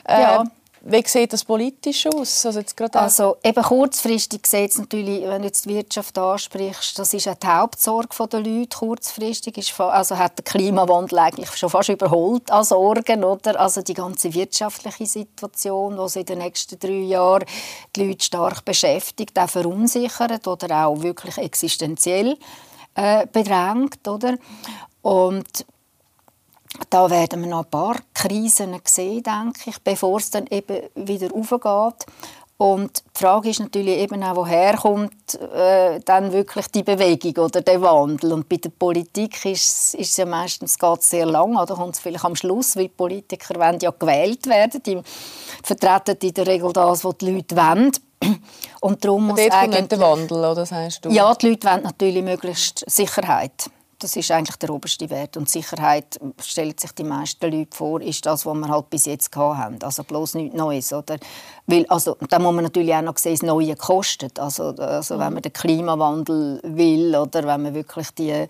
Äh, 0.04 0.20
ja. 0.20 0.44
Wie 0.82 1.02
sieht 1.06 1.32
das 1.32 1.44
politisch 1.44 2.06
aus? 2.06 2.46
Also, 2.46 2.58
jetzt 2.58 2.96
also 2.96 3.36
eben 3.44 3.62
kurzfristig 3.62 4.46
sieht 4.46 4.70
es 4.70 4.78
natürlich, 4.78 5.22
wenn 5.24 5.42
du 5.42 5.48
jetzt 5.48 5.66
die 5.66 5.74
Wirtschaft 5.74 6.16
ansprichst, 6.16 6.98
das 6.98 7.12
ist 7.12 7.28
auch 7.28 7.34
die 7.34 7.46
Hauptsorge 7.46 8.28
der 8.28 8.40
Leute. 8.40 8.78
Kurzfristig 8.78 9.58
ist, 9.58 9.78
also 9.78 10.16
hat 10.16 10.38
der 10.38 10.44
Klimawandel 10.44 11.18
eigentlich 11.18 11.54
schon 11.54 11.68
fast 11.68 11.90
überholt 11.90 12.50
an 12.50 12.64
Sorgen. 12.64 13.24
Oder? 13.24 13.60
Also 13.60 13.82
die 13.82 13.92
ganze 13.92 14.32
wirtschaftliche 14.32 15.04
Situation, 15.04 15.98
die 15.98 16.18
in 16.20 16.26
den 16.26 16.38
nächsten 16.38 16.78
drei 16.78 16.92
Jahren 16.92 17.44
die 17.94 18.06
Leute 18.06 18.24
stark 18.24 18.64
beschäftigt, 18.64 19.38
auch 19.38 19.50
verunsichert 19.50 20.46
oder 20.46 20.86
auch 20.86 21.02
wirklich 21.02 21.36
existenziell 21.36 22.38
äh, 22.94 23.26
bedrängt. 23.26 24.08
Oder? 24.08 24.38
Und 25.02 25.66
da 26.88 27.10
werden 27.10 27.42
wir 27.42 27.50
noch 27.50 27.64
ein 27.64 27.70
paar 27.70 27.96
Krisen 28.14 28.80
sehen, 28.84 29.22
denke 29.22 29.70
ich, 29.70 29.78
bevor 29.82 30.18
es 30.18 30.30
dann 30.30 30.46
eben 30.46 30.82
wieder 30.94 31.28
aufgeht. 31.34 32.06
Und 32.56 33.02
die 33.16 33.20
Frage 33.22 33.48
ist 33.48 33.60
natürlich 33.60 33.96
eben 33.96 34.22
auch, 34.22 34.36
woher 34.36 34.76
kommt 34.76 35.34
äh, 35.34 35.98
dann 36.04 36.30
wirklich 36.30 36.66
die 36.66 36.82
Bewegung 36.82 37.42
oder 37.42 37.62
der 37.62 37.80
Wandel. 37.80 38.34
Und 38.34 38.50
bei 38.50 38.56
der 38.56 38.68
Politik 38.68 39.46
ist, 39.46 39.94
ist 39.94 40.10
es 40.10 40.16
ja 40.18 40.26
meistens 40.26 40.78
geht 40.78 41.02
sehr 41.02 41.24
lang, 41.24 41.56
oder 41.56 41.74
kommt 41.74 41.94
es 41.94 42.00
vielleicht 42.00 42.24
am 42.24 42.36
Schluss, 42.36 42.76
weil 42.76 42.90
Politiker 42.90 43.58
wollen 43.58 43.78
ja 43.80 43.90
gewählt 43.98 44.46
werden. 44.46 44.82
Die 44.82 45.00
vertreten 45.62 46.18
in 46.20 46.34
der 46.34 46.46
Regel 46.46 46.70
das, 46.74 47.02
was 47.02 47.16
die 47.16 47.30
Leute 47.30 47.56
wollen. 47.56 47.92
Und 48.80 49.04
darum 49.06 49.28
muss 49.28 49.40
eigentlich... 49.40 49.88
der 49.88 50.00
Wandel, 50.00 50.44
oder 50.44 50.66
sagst 50.66 51.02
du? 51.06 51.08
Ja, 51.08 51.34
die 51.34 51.48
Leute 51.48 51.66
wollen 51.66 51.82
natürlich 51.82 52.22
möglichst 52.22 52.84
Sicherheit. 52.86 53.70
Das 54.00 54.16
ist 54.16 54.30
eigentlich 54.30 54.56
der 54.56 54.70
oberste 54.70 55.10
Wert. 55.10 55.36
Und 55.36 55.48
Sicherheit, 55.48 56.18
stellen 56.42 56.74
sich 56.76 56.92
die 56.92 57.04
meisten 57.04 57.50
Leute 57.52 57.76
vor, 57.76 58.00
ist 58.00 58.24
das, 58.24 58.46
was 58.46 58.54
wir 58.56 58.68
halt 58.68 58.88
bis 58.88 59.04
jetzt 59.04 59.36
haben. 59.36 59.78
Also 59.82 60.04
bloß 60.04 60.34
nichts 60.34 60.56
Neues. 60.56 60.92
Oder? 60.92 61.18
Weil, 61.66 61.84
also, 61.86 62.16
da 62.28 62.38
muss 62.38 62.54
man 62.54 62.64
natürlich 62.64 62.94
auch 62.94 63.02
noch 63.02 63.18
sehen, 63.18 63.34
das 63.34 63.42
Neue 63.42 63.76
kostet. 63.76 64.40
Also, 64.40 64.70
also 64.70 65.18
wenn 65.18 65.34
man 65.34 65.42
den 65.42 65.52
Klimawandel 65.52 66.60
will 66.64 67.14
oder 67.14 67.46
wenn 67.46 67.62
man 67.62 67.74
wirklich 67.74 68.10
die 68.12 68.46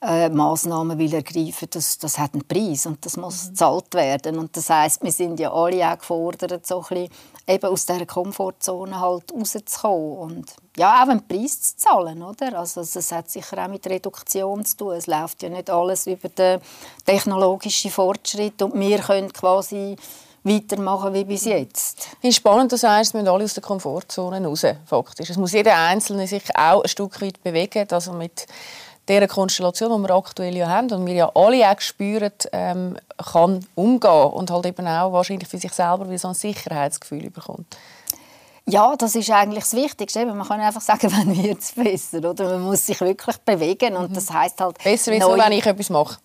äh, 0.00 0.28
Massnahmen 0.28 0.96
will 0.98 1.12
ergreifen, 1.12 1.68
das, 1.70 1.98
das 1.98 2.18
hat 2.18 2.34
einen 2.34 2.46
Preis 2.46 2.86
und 2.86 3.04
das 3.04 3.16
muss 3.16 3.48
gezahlt 3.48 3.92
werden. 3.94 4.38
Und 4.38 4.56
das 4.56 4.70
heißt, 4.70 5.02
wir 5.02 5.12
sind 5.12 5.40
ja 5.40 5.52
alle 5.52 5.90
auch 5.90 5.98
gefordert, 5.98 6.64
so 6.64 6.78
ein 6.78 6.88
bisschen 6.88 7.08
eben 7.46 7.66
aus 7.66 7.86
dieser 7.86 8.06
Komfortzone 8.06 8.98
halt 9.00 9.32
rauszukommen 9.32 10.18
und 10.18 10.54
ja, 10.76 11.02
auch 11.02 11.08
einen 11.08 11.26
Preis 11.26 11.60
zu 11.60 11.76
zahlen, 11.76 12.22
oder? 12.22 12.58
Also 12.58 12.80
es 12.80 13.12
hat 13.12 13.30
sicher 13.30 13.64
auch 13.64 13.68
mit 13.68 13.86
Reduktion 13.86 14.64
zu 14.64 14.76
tun. 14.76 14.94
Es 14.94 15.06
läuft 15.06 15.42
ja 15.42 15.48
nicht 15.48 15.68
alles 15.68 16.06
über 16.06 16.28
den 16.28 16.60
technologischen 17.04 17.90
Fortschritt 17.90 18.62
und 18.62 18.78
wir 18.78 18.98
können 18.98 19.32
quasi 19.32 19.96
weitermachen 20.44 21.14
wie 21.14 21.24
bis 21.24 21.44
jetzt. 21.44 22.08
Es 22.20 22.30
ist 22.30 22.36
spannend, 22.36 22.72
dass 22.72 22.82
heißt, 22.82 23.14
wir 23.14 23.20
müssen 23.20 23.32
alle 23.32 23.44
aus 23.44 23.54
der 23.54 23.62
Komfortzone 23.62 24.44
raus, 24.44 24.66
faktisch. 24.86 25.30
Es 25.30 25.36
muss 25.36 25.52
jeder 25.52 25.76
Einzelne 25.76 26.26
sich 26.26 26.44
auch 26.56 26.82
ein 26.82 26.88
Stück 26.88 27.20
weit 27.20 27.42
bewegen, 27.42 27.86
also 27.90 28.12
mit 28.12 28.46
dieser 29.08 29.28
Konstellation, 29.28 30.02
die 30.02 30.08
wir 30.08 30.14
aktuell 30.14 30.56
ja 30.56 30.68
haben 30.68 30.90
und 30.92 31.06
wir 31.06 31.14
ja 31.14 31.32
alle 31.34 31.70
auch 31.70 31.80
spüren, 31.80 32.32
ähm, 32.52 32.96
kann 33.32 33.66
umgehen 33.74 34.30
und 34.32 34.50
halt 34.50 34.66
eben 34.66 34.86
auch 34.86 35.12
wahrscheinlich 35.12 35.48
für 35.48 35.58
sich 35.58 35.72
selber 35.72 36.08
wie 36.08 36.18
so 36.18 36.28
ein 36.28 36.34
Sicherheitsgefühl 36.34 37.30
bekommt. 37.30 37.76
Ja, 38.64 38.94
das 38.96 39.16
ist 39.16 39.30
eigentlich 39.30 39.64
das 39.64 39.74
Wichtigste. 39.74 40.24
Man 40.24 40.46
kann 40.46 40.60
einfach 40.60 40.80
sagen, 40.80 41.10
wann 41.16 41.36
wird 41.42 41.60
es 41.60 41.72
besser. 41.72 42.18
Oder? 42.28 42.44
Man 42.44 42.62
muss 42.62 42.86
sich 42.86 43.00
wirklich 43.00 43.36
bewegen 43.38 43.96
und 43.96 44.16
das 44.16 44.30
heißt 44.30 44.60
halt... 44.60 44.82
Besser 44.82 45.12
es 45.12 45.20
nur, 45.20 45.36
wenn 45.36 45.52
ich 45.52 45.66
etwas 45.66 45.90
mache. 45.90 46.18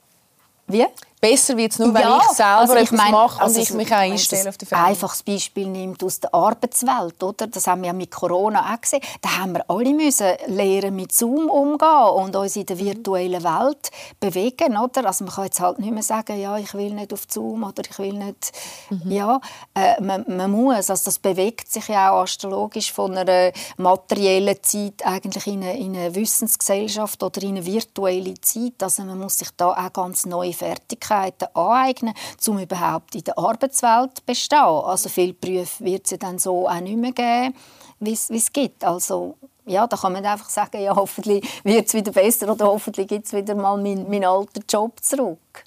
Wie? 0.67 0.86
Besser 1.19 1.57
wird 1.57 1.71
es 1.71 1.79
nur, 1.79 1.91
wenn 1.95 2.03
ja, 2.03 2.19
ich 2.19 2.38
selber 2.38 2.59
also 2.59 2.75
ich 2.75 2.91
mein, 2.91 3.12
mache 3.12 3.41
also 3.41 3.59
ich 3.59 3.74
mich 3.74 3.91
auch 3.91 3.97
einstelle 3.97 4.50
auf 4.50 4.57
die 4.57 4.67
Veränderung. 4.67 4.91
Ein 4.91 4.95
einfaches 4.95 5.24
Beispiel 5.24 5.67
nimmt 5.67 6.03
aus 6.03 6.19
der 6.19 6.31
Arbeitswelt, 6.31 7.24
oder? 7.24 7.47
Das 7.47 7.65
haben 7.65 7.81
wir 7.81 7.88
ja 7.88 7.93
mit 7.93 8.12
Corona 8.12 8.71
auch 8.71 8.79
gesehen. 8.79 9.01
Da 9.21 9.39
haben 9.39 9.53
wir 9.53 9.67
alle 9.67 9.93
müssen 9.95 10.27
lernen, 10.45 10.95
mit 10.95 11.12
Zoom 11.12 11.50
umgehen 11.50 12.09
und 12.13 12.36
uns 12.36 12.55
in 12.55 12.67
der 12.67 12.77
virtuellen 12.77 13.43
Welt 13.43 13.89
bewegen, 14.19 14.77
oder? 14.77 15.07
Also 15.07 15.24
man 15.24 15.33
kann 15.33 15.45
jetzt 15.45 15.59
halt 15.59 15.79
nicht 15.79 15.91
mehr 15.91 16.03
sagen, 16.03 16.39
ja, 16.39 16.55
ich 16.55 16.75
will 16.75 16.93
nicht 16.93 17.12
auf 17.12 17.24
Zoom 17.27 17.63
oder 17.63 17.81
ich 17.89 17.97
will 17.97 18.13
nicht, 18.13 18.51
mhm. 18.91 19.12
ja, 19.12 19.41
äh, 19.74 20.00
man, 20.00 20.24
man, 20.27 20.51
muss, 20.51 20.75
also 20.75 20.93
das 21.03 21.17
bewegt 21.17 21.71
sich 21.71 21.88
ja 21.88 22.12
auch 22.12 22.21
astrologisch 22.21 22.93
von 22.93 23.17
einer 23.17 23.51
materiellen 23.77 24.62
Zeit 24.62 25.03
eigentlich 25.03 25.47
in 25.47 25.63
eine, 25.63 25.79
in 25.79 25.95
eine 25.95 26.13
Wissensgesellschaft 26.13 27.24
oder 27.24 27.41
in 27.41 27.57
eine 27.57 27.65
virtuelle 27.65 28.39
Zeit. 28.39 28.83
Also 28.83 29.03
man 29.03 29.17
muss 29.17 29.39
sich 29.39 29.50
da 29.57 29.71
auch 29.71 29.93
ganz 29.93 30.27
neue 30.27 30.53
Fertigkeiten 30.53 31.06
Fähigkeiten 31.07 31.47
aneignen, 31.53 32.13
um 32.47 32.59
überhaupt 32.59 33.15
in 33.15 33.23
der 33.23 33.37
Arbeitswelt 33.37 34.17
zu 34.17 34.23
bestehen. 34.25 34.59
Also 34.59 35.09
viele 35.09 35.33
Berufe 35.33 35.83
wird 35.83 36.11
es 36.11 36.19
dann 36.19 36.39
so 36.39 36.67
auch 36.67 36.79
nicht 36.79 36.97
mehr 36.97 37.11
geben, 37.11 37.55
wie 37.99 38.13
es 38.13 38.51
gibt. 38.51 38.83
Also 38.83 39.35
ja, 39.65 39.85
da 39.85 39.97
kann 39.97 40.13
man 40.13 40.25
einfach 40.25 40.49
sagen, 40.49 40.81
ja, 40.81 40.95
hoffentlich 40.95 41.45
wird 41.63 41.87
es 41.87 41.93
wieder 41.93 42.11
besser 42.11 42.51
oder 42.51 42.67
hoffentlich 42.67 43.07
gibt 43.07 43.25
es 43.25 43.33
wieder 43.33 43.55
mal 43.55 43.77
meinen 43.77 44.09
mein 44.09 44.23
alten 44.23 44.63
Job 44.69 45.03
zurück. 45.03 45.65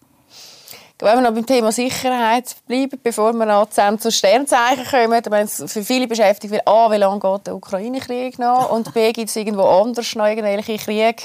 Wenn 1.03 1.17
wir 1.17 1.23
noch 1.23 1.35
beim 1.35 1.47
Thema 1.47 1.73
Sicherheit 1.73 2.55
bleiben, 2.67 2.99
bevor 3.03 3.33
wir 3.33 3.47
noch 3.47 3.69
zu 3.71 4.13
Sternzeichen 4.13 4.85
kommen, 4.85 5.23
dann 5.23 5.49
für 5.49 5.83
viele 5.83 6.07
beschäftigt, 6.07 6.53
weil 6.53 6.63
A, 6.67 6.91
wie 6.91 6.97
lange 6.97 7.19
geht 7.19 7.47
der 7.47 7.57
Ukraine-Krieg 7.57 8.39
noch 8.39 8.71
und 8.71 8.93
B, 8.93 9.11
gibt 9.13 9.31
es 9.31 9.37
irgendwo 9.37 9.63
anders 9.63 10.15
noch 10.15 10.27
irgendwelche 10.27 10.77
Kriege, 10.77 11.23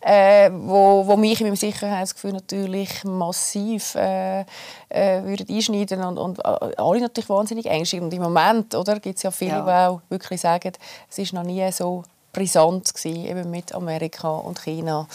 äh, 0.00 0.50
wo, 0.52 1.06
wo 1.06 1.16
mich 1.16 1.40
in 1.40 1.48
meinem 1.48 1.56
Sicherheitsgefühl 1.56 2.34
natürlich 2.34 3.02
massiv 3.02 3.96
äh, 3.96 4.44
äh, 4.88 5.22
würden 5.24 5.46
einschneiden 5.48 6.04
und, 6.04 6.18
und 6.18 6.38
äh, 6.38 6.74
alle 6.76 7.00
natürlich 7.00 7.28
wahnsinnig 7.28 7.66
ängstlich. 7.66 8.00
Und 8.00 8.14
im 8.14 8.22
Moment 8.22 8.76
gibt 9.02 9.16
es 9.16 9.22
ja 9.22 9.30
viele, 9.30 9.50
ja. 9.50 9.62
die 9.62 9.70
auch 9.70 10.00
wirklich 10.08 10.40
sagen, 10.40 10.72
es 11.10 11.18
ist 11.18 11.32
noch 11.32 11.42
nie 11.42 11.70
so 11.72 12.04
brisant 12.36 12.92
gewesen, 12.94 13.24
eben 13.24 13.50
mit 13.50 13.74
Amerika 13.74 14.28
und 14.28 14.62
China. 14.62 15.08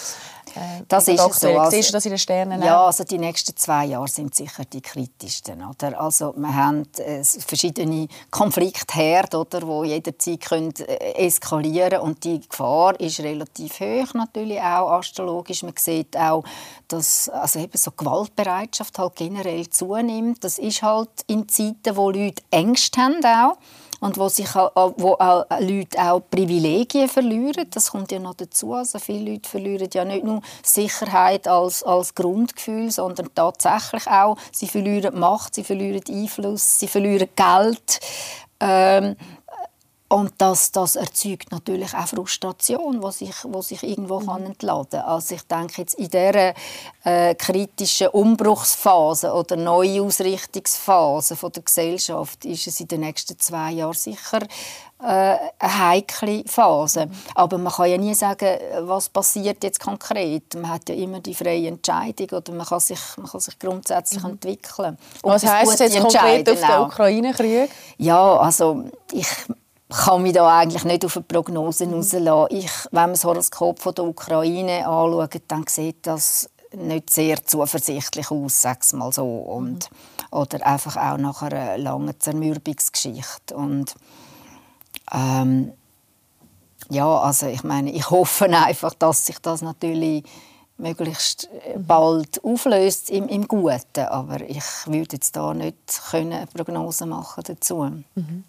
Äh, 0.55 0.83
das 0.87 1.07
ist 1.07 1.19
es 1.19 1.39
so. 1.39 1.47
Also, 1.59 1.71
Siehst 1.75 1.89
du 1.89 1.93
das 1.93 2.05
in 2.05 2.11
den 2.11 2.17
Sternen? 2.17 2.61
Ja, 2.61 2.85
also 2.85 3.03
die 3.03 3.17
nächsten 3.17 3.55
zwei 3.55 3.85
Jahre 3.85 4.07
sind 4.07 4.35
sicher 4.35 4.63
die 4.65 4.81
kritischsten. 4.81 5.63
Oder? 5.63 5.99
Also 5.99 6.33
wir 6.35 6.53
haben 6.53 6.87
äh, 6.97 7.23
verschiedene 7.23 8.07
Konfliktherde, 8.31 9.37
oder, 9.37 9.61
die 9.61 9.89
jederzeit 9.89 10.41
können, 10.41 10.73
äh, 10.79 11.25
eskalieren 11.25 12.01
und 12.01 12.23
die 12.23 12.41
Gefahr 12.41 12.99
ist 12.99 13.19
relativ 13.19 13.79
hoch 13.79 14.13
natürlich 14.13 14.59
auch 14.59 14.91
astrologisch. 14.91 15.63
Man 15.63 15.73
sieht 15.77 16.17
auch, 16.17 16.43
dass 16.87 17.29
also 17.29 17.59
eben 17.59 17.77
so 17.77 17.91
Gewaltbereitschaft 17.91 18.97
halt 18.99 19.15
generell 19.15 19.69
zunimmt. 19.69 20.43
Das 20.43 20.57
ist 20.57 20.81
halt 20.81 21.09
in 21.27 21.47
Zeiten, 21.47 21.95
wo 21.95 22.09
Leute 22.09 22.43
Ängste 22.51 22.99
haben 22.99 23.23
auch 23.23 23.57
und 24.01 24.17
wo 24.17 24.27
sich 24.27 24.53
auch, 24.55 24.93
wo 24.97 25.13
auch 25.13 25.45
Leute 25.59 25.97
auch 25.99 26.21
Privilegien 26.29 27.07
verlieren. 27.07 27.67
Das 27.69 27.91
kommt 27.91 28.11
ja 28.11 28.19
noch 28.19 28.33
dazu. 28.33 28.73
Also 28.73 28.99
viele 28.99 29.31
Leute 29.31 29.47
verlieren 29.47 29.89
ja 29.93 30.03
nicht 30.03 30.25
nur 30.25 30.41
Sicherheit 30.63 31.47
als, 31.47 31.83
als 31.83 32.13
Grundgefühl, 32.15 32.91
sondern 32.91 33.29
tatsächlich 33.33 34.07
auch, 34.07 34.37
sie 34.51 34.67
verlieren 34.67 35.17
Macht, 35.19 35.55
sie 35.55 35.63
verlieren 35.63 36.01
Einfluss, 36.09 36.79
sie 36.79 36.87
verlieren 36.87 37.29
Geld. 37.35 37.99
Ähm, 38.59 39.15
Und 40.11 40.33
das, 40.39 40.73
das 40.73 40.97
erzeugt 40.97 41.53
natürlich 41.53 41.93
auch 41.93 42.05
Frustration, 42.05 42.99
die 42.99 43.11
sich, 43.13 43.35
wo 43.43 43.61
sich 43.61 43.81
irgendwo 43.81 44.19
mhm. 44.19 44.25
kann 44.25 44.45
entladen 44.45 44.99
kann. 44.99 45.09
Also 45.09 45.35
ich 45.35 45.43
denke 45.43 45.73
jetzt 45.77 45.93
in 45.93 46.09
dieser 46.09 46.53
äh, 47.05 47.33
kritischen 47.35 48.09
Umbruchsphase 48.09 49.31
oder 49.31 49.55
Neuausrichtungsphase 49.55 51.37
von 51.37 51.53
der 51.53 51.63
Gesellschaft 51.63 52.43
ist 52.43 52.67
es 52.67 52.81
in 52.81 52.89
den 52.89 52.99
nächsten 53.01 53.39
zwei 53.39 53.71
Jahren 53.71 53.93
sicher 53.93 54.41
äh, 55.01 55.05
eine 55.05 55.79
heikle 55.79 56.43
Phase. 56.45 57.05
Mhm. 57.05 57.11
Aber 57.35 57.57
man 57.57 57.71
kann 57.71 57.89
ja 57.89 57.97
nie 57.97 58.13
sagen, 58.13 58.57
was 58.81 59.07
passiert 59.07 59.63
jetzt 59.63 59.79
konkret. 59.79 60.55
Man 60.55 60.71
hat 60.71 60.89
ja 60.89 60.95
immer 60.95 61.21
die 61.21 61.33
freie 61.33 61.69
Entscheidung 61.69 62.27
oder 62.37 62.51
man 62.51 62.65
kann 62.65 62.81
sich, 62.81 62.99
man 63.15 63.27
kann 63.27 63.39
sich 63.39 63.57
grundsätzlich 63.57 64.23
mhm. 64.23 64.31
entwickeln. 64.31 64.97
Und 65.21 65.31
was 65.31 65.45
heißt 65.45 65.79
jetzt 65.79 66.01
konkret 66.01 66.49
auf 66.49 66.59
den 66.59 66.79
Ukraine-Krieg? 66.81 67.69
Ja, 67.97 68.35
also 68.35 68.83
ich 69.13 69.27
kann 69.91 70.23
mich 70.23 70.33
da 70.33 70.47
eigentlich 70.47 70.83
nicht 70.83 71.05
auf 71.05 71.17
eine 71.17 71.25
Prognose 71.25 71.85
mhm. 71.85 71.95
rauslassen. 71.95 72.55
Ich, 72.55 72.71
wenn 72.91 73.01
man 73.01 73.11
das 73.11 73.23
Horoskop 73.23 73.79
von 73.79 73.93
der 73.95 74.05
Ukraine 74.05 74.87
anschaut, 74.87 75.41
dann 75.47 75.65
sieht 75.67 76.07
das 76.07 76.49
nicht 76.73 77.09
sehr 77.09 77.45
zuversichtlich 77.45 78.31
aus, 78.31 78.61
sag's 78.61 78.93
mal 78.93 79.11
so. 79.11 79.25
Und. 79.25 79.89
Oder 80.31 80.65
einfach 80.65 80.95
auch 80.95 81.17
nach 81.17 81.41
einer 81.41 81.77
langen 81.77 82.17
Zermürbungsgeschichte. 82.17 83.53
Und 83.53 83.95
ähm, 85.11 85.73
ja, 86.89 87.19
also 87.19 87.47
ich 87.47 87.63
meine, 87.63 87.91
ich 87.91 88.09
hoffe 88.09 88.45
einfach, 88.45 88.93
dass 88.93 89.25
sich 89.25 89.39
das 89.39 89.61
natürlich 89.61 90.23
möglichst 90.77 91.49
bald 91.77 92.43
auflöst 92.45 93.09
im, 93.09 93.27
im 93.27 93.45
Guten. 93.47 94.05
Aber 94.07 94.41
ich 94.41 94.63
würde 94.85 95.17
jetzt 95.17 95.35
da 95.35 95.53
nicht 95.53 96.01
können 96.09 96.47
Prognose 96.47 97.05
machen 97.05 97.43
dazu. 97.45 97.91
Mhm. 98.15 98.45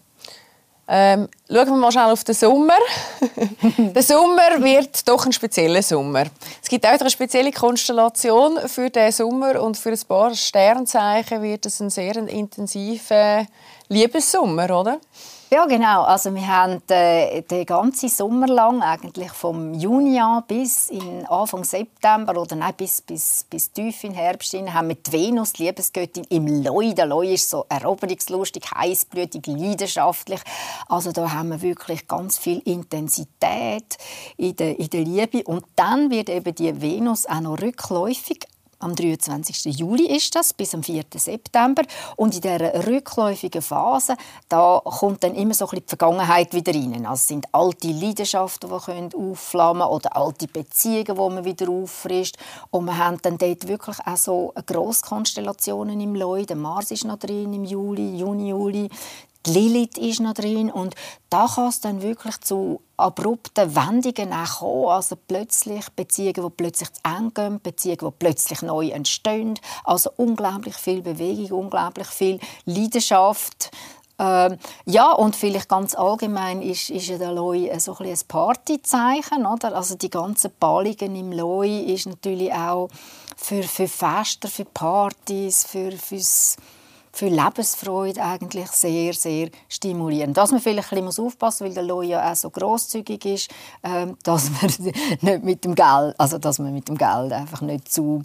Ähm, 0.89 1.29
schauen 1.49 1.69
wir 1.69 1.77
mal 1.77 1.93
schnell 1.93 2.11
auf 2.11 2.25
den 2.25 2.35
Sommer. 2.35 2.79
der 3.79 4.03
Sommer 4.03 4.63
wird 4.63 5.09
doch 5.09 5.25
ein 5.25 5.33
spezieller 5.33 5.83
Sommer. 5.83 6.25
Es 6.63 6.69
gibt 6.69 6.85
auch 6.85 7.01
eine 7.01 7.11
spezielle 7.11 7.53
Konstellation 7.53 8.59
für 8.69 8.91
den 8.91 9.13
Sommer 9.13 9.63
und 9.63 9.77
für 9.77 9.91
ein 9.91 10.01
paar 10.09 10.35
Sternzeichen 10.35 11.43
wird 11.43 11.67
es 11.67 11.81
ein 11.81 11.91
sehr 11.91 12.17
intensiver 12.17 13.47
Liebessommer, 13.89 14.71
oder? 14.81 14.99
Ja, 15.53 15.67
genau. 15.67 16.05
Also 16.05 16.35
wir 16.35 16.47
haben 16.47 16.81
äh, 16.89 17.43
den 17.43 17.67
ganzen 17.67 18.09
Sommer 18.09 18.47
lang, 18.47 18.81
eigentlich 18.81 19.31
vom 19.33 19.75
Juni 19.75 20.19
an 20.19 20.45
bis 20.49 20.89
in 20.89 21.27
Anfang 21.27 21.63
September 21.63 22.41
oder 22.41 22.57
nein, 22.57 22.73
bis, 22.75 23.03
bis, 23.03 23.45
bis 23.51 23.71
tief 23.71 24.03
in 24.03 24.15
Herbst 24.15 24.53
hin, 24.53 24.73
haben 24.73 24.89
wir 24.89 24.95
die 24.95 25.13
Venus, 25.13 25.53
die 25.53 25.65
Liebesgöttin, 25.65 26.25
im 26.31 26.65
Loi. 26.65 26.95
Der 26.95 27.05
Loi 27.05 27.35
ist 27.35 27.51
so 27.51 27.67
eroberungslustig, 27.69 28.65
heißblütig, 28.75 29.47
leidenschaftlich. 29.47 30.41
Also 30.89 31.13
da 31.13 31.31
haben 31.31 31.51
wir 31.51 31.61
wirklich 31.61 32.09
ganz 32.09 32.39
viel 32.39 32.61
Intensität 32.61 33.99
in 34.39 34.57
der, 34.57 34.79
in 34.79 34.89
der 34.89 35.05
Liebe. 35.05 35.43
Und 35.45 35.67
dann 35.77 36.11
wird 36.11 36.31
eben 36.31 36.55
die 36.55 36.81
Venus 36.81 37.27
auch 37.27 37.41
noch 37.43 37.61
rückläufig 37.61 38.47
am 38.83 38.95
23. 38.95 39.77
Juli 39.77 40.07
ist 40.07 40.35
das, 40.35 40.53
bis 40.53 40.75
am 40.75 40.83
4. 40.83 41.05
September. 41.15 41.83
Und 42.17 42.35
in 42.35 42.41
dieser 42.41 42.87
rückläufigen 42.87 43.63
Phase, 43.63 44.17
da 44.49 44.81
kommt 44.85 45.25
dann 45.25 45.35
immer 45.35 45.55
so 45.55 45.67
ein 45.67 45.71
bisschen 45.71 45.87
die 45.87 45.89
Vergangenheit 45.89 46.55
wieder 46.55 46.75
rein. 46.75 47.07
Also 47.07 47.21
es 47.21 47.29
sind 47.29 47.47
alte 47.53 47.89
Leidenschaften, 47.89 48.71
die 48.71 48.85
können 48.85 49.11
aufflammen 49.15 49.87
oder 49.87 50.17
alte 50.17 50.49
Beziehungen, 50.49 51.05
die 51.05 51.13
man 51.13 51.45
wieder 51.45 51.69
auffrischt. 51.69 52.37
Und 52.71 52.87
wir 52.87 52.99
haben 52.99 53.19
dann 53.23 53.39
dort 53.39 53.69
wirklich 53.69 53.97
auch 54.05 54.17
so 54.17 54.53
Grosskonstellationen 54.67 56.01
im 56.01 56.15
Leu. 56.15 56.45
Der 56.45 56.57
Mars 56.57 56.91
ist 56.91 57.05
noch 57.05 57.19
drin 57.19 57.53
im 57.53 57.65
Juli, 57.65 58.17
Juni, 58.17 58.51
Juli. 58.51 58.89
Die 59.47 59.51
Lilith 59.51 59.99
ist 59.99 60.21
noch 60.21 60.35
drin 60.35 60.71
und 60.71 60.95
da 61.29 61.49
kann 61.53 61.69
es 61.69 61.81
dann 61.81 62.01
wirklich 62.01 62.41
zu 62.43 62.81
abrupten 62.97 63.75
Wendungen 63.75 64.33
auch 64.33 64.59
kommen. 64.61 64.89
Also 64.89 65.17
plötzlich 65.17 65.89
Beziehungen, 65.97 66.45
die 66.45 66.51
plötzlich 66.57 66.93
zu 66.93 67.01
eng 67.05 67.35
gehen, 67.35 67.61
Beziehungen, 67.61 67.99
die 68.01 68.17
plötzlich 68.19 68.63
neu 68.63 68.89
entstehen. 68.91 69.59
Also 69.85 70.11
unglaublich 70.17 70.77
viel 70.77 71.03
Bewegung, 71.03 71.65
unglaublich 71.65 72.07
viel 72.07 72.39
Leidenschaft. 72.67 73.73
Ähm, 74.21 74.59
ja, 74.87 75.11
und 75.11 75.35
vielleicht 75.35 75.69
ganz 75.69 75.97
allgemein 75.97 76.63
ist, 76.63 76.91
ist 76.91 77.09
ja 77.09 77.19
der 77.19 77.33
Loi 77.33 77.69
so 77.79 77.97
ein, 77.97 78.07
ein 78.07 78.19
Partyzeichen. 78.29 79.45
Oder? 79.45 79.75
Also 79.75 79.97
die 79.97 80.11
ganzen 80.11 80.53
Ballungen 80.61 81.17
im 81.17 81.33
Loi 81.33 81.81
ist 81.81 82.07
natürlich 82.07 82.53
auch 82.53 82.89
für, 83.37 83.65
für 83.65 83.89
Feste, 83.89 84.47
für 84.47 84.67
Partys, 84.67 85.65
für, 85.65 85.91
fürs 85.91 86.57
für 86.57 86.82
Lebensfreude 87.21 88.23
eigentlich 88.23 88.69
sehr, 88.69 89.13
sehr 89.13 89.51
stimulierend. 89.69 90.37
Dass 90.37 90.51
man 90.51 90.61
vielleicht 90.61 90.93
ein 90.93 91.05
bisschen 91.05 91.27
aufpassen 91.27 91.65
muss, 91.65 91.71
weil 91.71 91.75
der 91.75 91.85
Loi 91.85 92.07
ja 92.07 92.31
auch 92.31 92.35
so 92.35 92.51
grosszügig 92.51 93.25
ist, 93.27 93.51
ähm, 93.83 94.17
dass 94.23 94.51
man 94.51 94.71
nicht 95.21 95.45
mit 95.45 95.65
dem 95.65 95.75
Geld, 95.75 96.15
also 96.19 96.39
dass 96.39 96.59
man 96.59 96.73
mit 96.73 96.89
dem 96.89 96.97
Geld 96.97 97.33
einfach 97.33 97.61
nicht 97.61 97.93
zu 97.93 98.23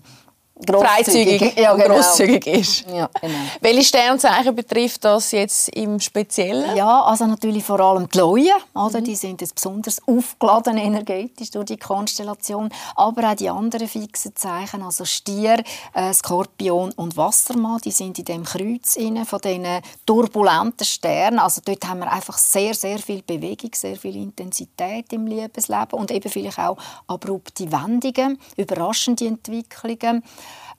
freizügig 0.66 1.58
ja, 1.58 1.74
genau. 1.74 1.96
grosszügig 1.96 2.48
ist. 2.48 2.86
Ja, 2.90 3.10
genau. 3.22 3.36
Welche 3.62 3.84
Sternzeichen 3.84 4.56
betrifft 4.56 5.04
das 5.06 5.32
jetzt 5.32 5.70
im 5.70 6.00
Speziellen? 6.00 6.76
Ja, 6.76 7.04
also 7.04 7.26
natürlich 7.26 7.64
vor 7.64 7.80
allem 7.80 8.10
die 8.10 8.18
Leuen, 8.18 8.54
oder? 8.74 9.00
Mhm. 9.00 9.04
die 9.04 9.16
sind 9.16 9.42
jetzt 9.42 9.56
besonders 9.56 10.02
aufgeladen 10.08 10.78
energetisch 10.78 11.52
durch 11.52 11.66
die 11.66 11.78
Konstellation, 11.78 12.70
aber 12.96 13.32
auch 13.32 13.36
die 13.36 13.50
anderen 13.50 13.88
fixen 13.88 14.36
Zeichen, 14.36 14.82
also 14.82 15.06
Stier, 15.06 15.64
äh, 15.94 16.14
Skorpion 16.14 16.92
und 16.94 17.18
Wassermann, 17.18 17.80
die 17.84 17.92
sind 17.92 18.18
in 18.20 18.26
dem 18.26 18.44
Kreuz 18.44 18.96
inne 18.96 19.26
von 19.26 19.40
diesen 19.40 19.68
turbulenten 20.06 20.86
Sternen. 20.86 21.40
Also 21.40 21.62
dort 21.64 21.88
haben 21.88 22.00
wir 22.00 22.12
einfach 22.12 22.38
sehr, 22.38 22.74
sehr 22.74 23.00
viel 23.00 23.22
Bewegung, 23.22 23.72
sehr 23.74 23.96
viel 23.96 24.16
Intensität 24.16 25.14
im 25.14 25.28
Liebesleben 25.28 26.00
und 26.00 26.12
eben 26.12 26.30
vielleicht 26.30 26.60
auch 26.60 26.78
abrupte 27.08 27.72
Wendungen, 27.72 28.40
überraschende 28.56 29.28
Entwicklungen. 29.28 30.24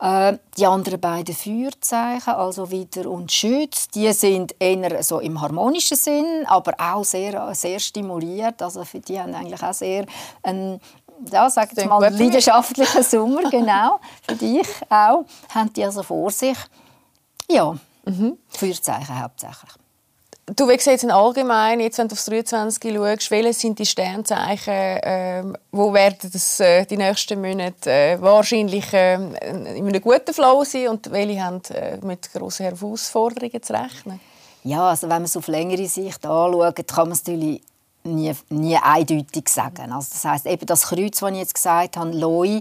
Äh, 0.00 0.38
die 0.56 0.66
anderen 0.66 1.00
beiden 1.00 1.34
Feuerzeichen, 1.34 2.34
also 2.34 2.70
Widder 2.70 3.10
und 3.10 3.32
Schütz, 3.32 3.88
die 3.88 4.12
sind 4.12 4.54
eher 4.60 5.02
so 5.02 5.18
im 5.18 5.40
harmonischen 5.40 5.96
Sinn, 5.96 6.44
aber 6.46 6.74
auch 6.78 7.04
sehr, 7.04 7.52
sehr 7.54 7.80
stimuliert. 7.80 8.62
Also 8.62 8.84
für 8.84 9.00
die 9.00 9.18
haben 9.18 9.34
eigentlich 9.34 9.62
auch 9.62 9.74
sehr 9.74 10.06
einen 10.42 10.80
ja, 11.32 11.50
sag 11.50 11.72
jetzt 11.72 11.88
mal, 11.88 12.00
leidenschaftlichen 12.00 13.02
Sommer, 13.02 13.50
genau, 13.50 13.98
für 14.22 14.36
dich 14.36 14.68
auch, 14.88 15.24
haben 15.52 15.72
die 15.72 15.84
also 15.84 16.04
vor 16.04 16.30
sich. 16.30 16.56
Ja, 17.50 17.74
mhm. 18.04 18.38
Feuerzeichen 18.48 19.20
hauptsächlich. 19.20 19.70
Du, 20.56 20.66
wie 20.66 20.78
sieht 20.78 21.02
es 21.02 21.04
allgemein, 21.04 21.80
jetzt, 21.80 21.98
wenn 21.98 22.08
du 22.08 22.14
aufs 22.14 22.24
23 22.24 22.94
schaust, 22.94 23.30
welche 23.30 23.52
sind 23.52 23.78
die 23.78 23.84
Sternzeichen, 23.84 24.72
äh, 24.72 25.42
wo 25.72 25.92
werden 25.92 26.30
das, 26.32 26.60
äh, 26.60 26.86
die 26.86 26.96
nächsten 26.96 27.40
Monate 27.40 27.90
äh, 27.90 28.20
wahrscheinlich 28.20 28.90
äh, 28.94 29.14
in 29.14 29.66
einem 29.66 30.00
guten 30.00 30.32
Flow 30.32 30.64
sein 30.64 30.88
und 30.88 31.10
welche 31.10 31.42
haben 31.42 31.60
äh, 31.74 31.98
mit 31.98 32.32
grossen 32.32 32.64
Herausforderungen 32.64 33.62
zu 33.62 33.74
rechnen? 33.74 34.20
Ja, 34.64 34.88
also 34.88 35.02
wenn 35.02 35.16
man 35.16 35.24
es 35.24 35.36
auf 35.36 35.48
längere 35.48 35.86
Sicht 35.86 36.24
anschaut, 36.24 36.86
kann 36.86 37.08
man 37.08 37.12
es 37.12 37.24
natürlich 37.24 37.60
nie, 38.04 38.32
nie 38.48 38.76
eindeutig 38.76 39.48
sagen. 39.48 39.92
Also 39.92 40.08
das 40.12 40.24
heißt 40.24 40.46
eben 40.46 40.66
das 40.66 40.86
Kreuz, 40.86 41.20
das 41.20 41.30
ich 41.30 41.36
jetzt 41.36 41.54
gesagt 41.54 41.96
habe, 41.96 42.10
Loi, 42.16 42.60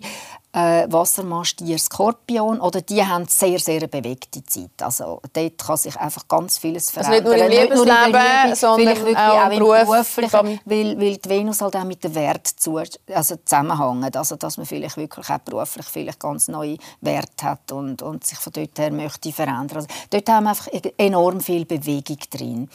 äh, 0.53 0.87
Wassermann, 0.89 1.45
Stier, 1.45 1.77
Skorpion, 1.77 2.59
oder 2.59 2.81
die 2.81 3.03
haben 3.03 3.25
sehr, 3.27 3.59
sehr 3.59 3.77
eine 3.77 3.87
bewegte 3.87 4.43
Zeit. 4.43 4.81
Also 4.81 5.21
dort 5.33 5.57
kann 5.57 5.77
sich 5.77 5.95
einfach 5.97 6.27
ganz 6.27 6.57
vieles 6.57 6.89
verändern. 6.89 7.25
Also 7.27 7.45
nicht 7.45 7.69
nur 7.69 7.85
im 7.85 7.85
Lebensleben, 7.85 8.45
Liebe, 8.45 8.55
sondern 8.55 9.15
auch, 9.15 9.45
auch 9.45 9.51
im 9.51 9.59
Beruf, 9.59 10.13
beruflichen, 10.13 10.59
weil, 10.65 10.99
weil 10.99 11.17
die 11.17 11.29
Venus 11.29 11.61
halt 11.61 11.75
auch 11.75 11.83
mit 11.83 12.03
dem 12.03 12.15
Wert 12.15 12.47
zu, 12.47 12.77
also 12.77 13.35
zusammenhängt. 13.45 14.17
Also 14.17 14.35
dass 14.35 14.57
man 14.57 14.65
vielleicht 14.65 14.97
wirklich 14.97 15.29
auch 15.29 15.39
beruflich 15.39 15.85
vielleicht 15.85 16.19
ganz 16.19 16.47
neue 16.47 16.77
Werte 17.01 17.45
hat 17.45 17.71
und, 17.71 18.01
und 18.01 18.25
sich 18.25 18.39
von 18.39 18.53
dort 18.53 18.79
her 18.79 18.91
möchte 18.91 19.31
verändern. 19.31 19.77
Also 19.77 19.87
dort 20.09 20.29
haben 20.29 20.45
wir 20.45 20.49
einfach 20.49 20.67
enorm 20.97 21.41
viel 21.41 21.65
Bewegung 21.65 22.19
drin. 22.31 22.69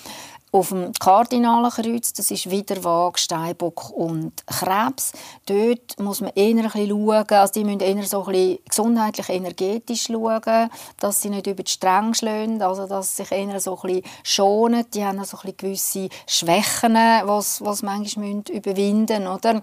Auf 0.55 0.69
dem 0.69 0.93
Kardinalenkreuz, 0.93 2.13
das 2.13 2.31
ist 2.31 2.51
wieder 2.51 2.85
Waage, 2.85 3.19
Steinbock 3.19 3.89
und 3.89 4.47
Krebs. 4.47 5.13
Dort 5.47 5.99
muss 5.99 6.21
man 6.21 6.31
eher 6.35 6.57
ein 6.57 6.63
bisschen 6.65 6.91
schauen, 6.91 7.27
also 7.31 7.53
die 7.55 7.65
müssen 7.65 7.81
eher 7.81 8.03
so 8.03 8.25
ein 8.25 8.33
bisschen 8.33 8.59
gesundheitlich, 8.69 9.31
energetisch 9.31 10.09
schauen, 10.09 10.69
dass 11.01 11.23
sie 11.23 11.31
nicht 11.31 11.47
über 11.47 11.63
die 11.63 11.73
Stränge 11.73 12.15
schlagen, 12.15 12.61
also 12.61 12.87
dass 12.87 13.17
sie 13.17 13.23
sich 13.23 13.33
eher 13.33 13.61
so 13.61 13.77
ein 13.77 13.81
bisschen 13.81 14.03
schonen. 14.25 14.85
Die 14.93 15.03
haben 15.03 15.25
so 15.25 15.39
ein 15.39 15.55
bisschen 15.55 15.57
gewisse 15.57 16.09
Schwächen, 16.27 16.97
was 16.97 17.65
was 17.65 17.83
manchmal 17.83 18.43
überwinden 18.51 19.25
müssen, 19.25 19.63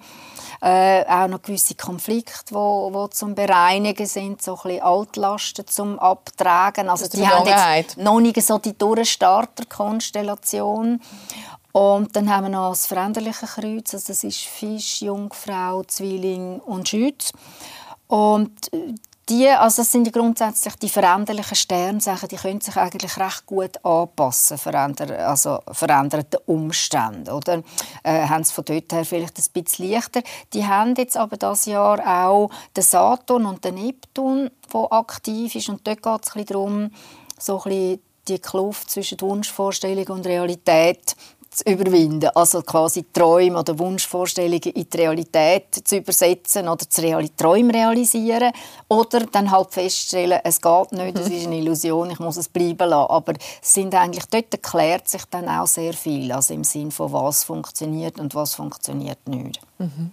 Äh, 0.61 1.05
auch 1.05 1.29
noch 1.29 1.41
gewisse 1.41 1.75
Konflikte, 1.75 2.53
wo, 2.53 2.89
wo 2.91 3.07
zum 3.07 3.33
Bereinigen 3.33 4.05
sind, 4.05 4.41
so 4.41 4.55
ein 4.55 4.61
bisschen 4.63 4.81
Altlasten 4.81 5.65
zum 5.67 5.97
Abtragen. 5.99 6.89
Also 6.89 7.07
die 7.07 7.25
haben 7.25 7.47
jetzt 7.47 7.97
noch 7.97 8.19
nicht 8.19 8.41
so 8.41 8.57
die 8.57 8.77
Durchstarterkonstellation 8.77 10.78
Konstellation. 10.79 10.99
Und 11.71 12.15
dann 12.15 12.29
haben 12.29 12.45
wir 12.45 12.49
noch 12.49 12.71
das 12.71 12.87
veränderliche 12.87 13.45
Kreuz, 13.45 13.93
also 13.93 14.07
das 14.07 14.23
ist 14.23 14.39
Fisch, 14.39 15.01
Jungfrau, 15.01 15.83
Zwilling 15.83 16.59
und 16.59 16.89
Schütz. 16.89 17.31
Und 18.07 18.51
die, 19.29 19.47
also 19.47 19.83
das 19.83 19.91
sind 19.91 20.11
grundsätzlich 20.11 20.75
die 20.77 20.89
veränderlichen 20.89 21.55
Sternsachen, 21.55 22.27
die 22.27 22.37
können 22.37 22.61
sich 22.61 22.75
eigentlich 22.75 23.15
recht 23.17 23.45
gut 23.45 23.85
anpassen, 23.85 24.57
veränder, 24.57 25.27
also 25.27 25.59
veränderten 25.71 26.39
Umständen, 26.47 27.29
oder? 27.29 27.61
Äh, 28.01 28.25
haben 28.25 28.41
es 28.41 28.51
von 28.51 28.65
dort 28.65 28.91
her 28.91 29.05
vielleicht 29.05 29.37
ein 29.37 29.63
bisschen 29.63 29.91
leichter. 29.91 30.23
Die 30.51 30.65
haben 30.65 30.95
jetzt 30.95 31.15
aber 31.15 31.37
das 31.37 31.65
Jahr 31.65 31.99
auch 32.25 32.49
den 32.75 32.81
Saturn 32.81 33.45
und 33.45 33.63
den 33.63 33.75
Neptun, 33.75 34.49
der 34.73 34.93
aktiv 34.93 35.53
ist 35.53 35.69
und 35.69 35.85
dort 35.85 36.01
geht 36.01 36.25
es 36.25 36.45
darum, 36.47 36.89
so 37.37 37.57
ein 37.57 37.69
bisschen 37.69 37.99
die 38.29 38.39
Kluft 38.39 38.91
zwischen 38.91 39.19
Wunschvorstellung 39.21 40.07
und 40.07 40.25
Realität 40.25 41.15
zu 41.49 41.63
überwinden. 41.71 42.29
Also 42.35 42.61
quasi 42.61 43.05
Träume 43.11 43.59
oder 43.59 43.77
Wunschvorstellungen 43.77 44.61
in 44.61 44.89
die 44.89 44.97
Realität 44.97 45.75
zu 45.83 45.97
übersetzen 45.97 46.67
oder 46.67 46.87
zu 46.87 47.01
Real 47.01 47.27
Träume 47.29 47.73
realisieren. 47.73 48.51
Oder 48.87 49.21
dann 49.21 49.51
halt 49.51 49.71
feststellen, 49.71 50.39
es 50.43 50.61
geht 50.61 50.91
nicht, 50.91 51.17
es 51.17 51.27
ist 51.27 51.47
eine 51.47 51.57
Illusion, 51.59 52.11
ich 52.11 52.19
muss 52.19 52.37
es 52.37 52.47
bleiben 52.47 52.89
lassen. 52.89 53.11
Aber 53.11 53.33
es 53.61 53.73
sind 53.73 53.95
eigentlich, 53.95 54.25
dort 54.25 54.53
erklärt 54.53 55.07
sich 55.07 55.25
dann 55.25 55.49
auch 55.49 55.67
sehr 55.67 55.93
viel. 55.93 56.31
Also 56.31 56.53
im 56.53 56.63
Sinne 56.63 56.91
von, 56.91 57.11
was 57.11 57.43
funktioniert 57.43 58.19
und 58.19 58.35
was 58.35 58.55
funktioniert 58.55 59.27
nicht. 59.27 59.59
Mhm. 59.79 60.11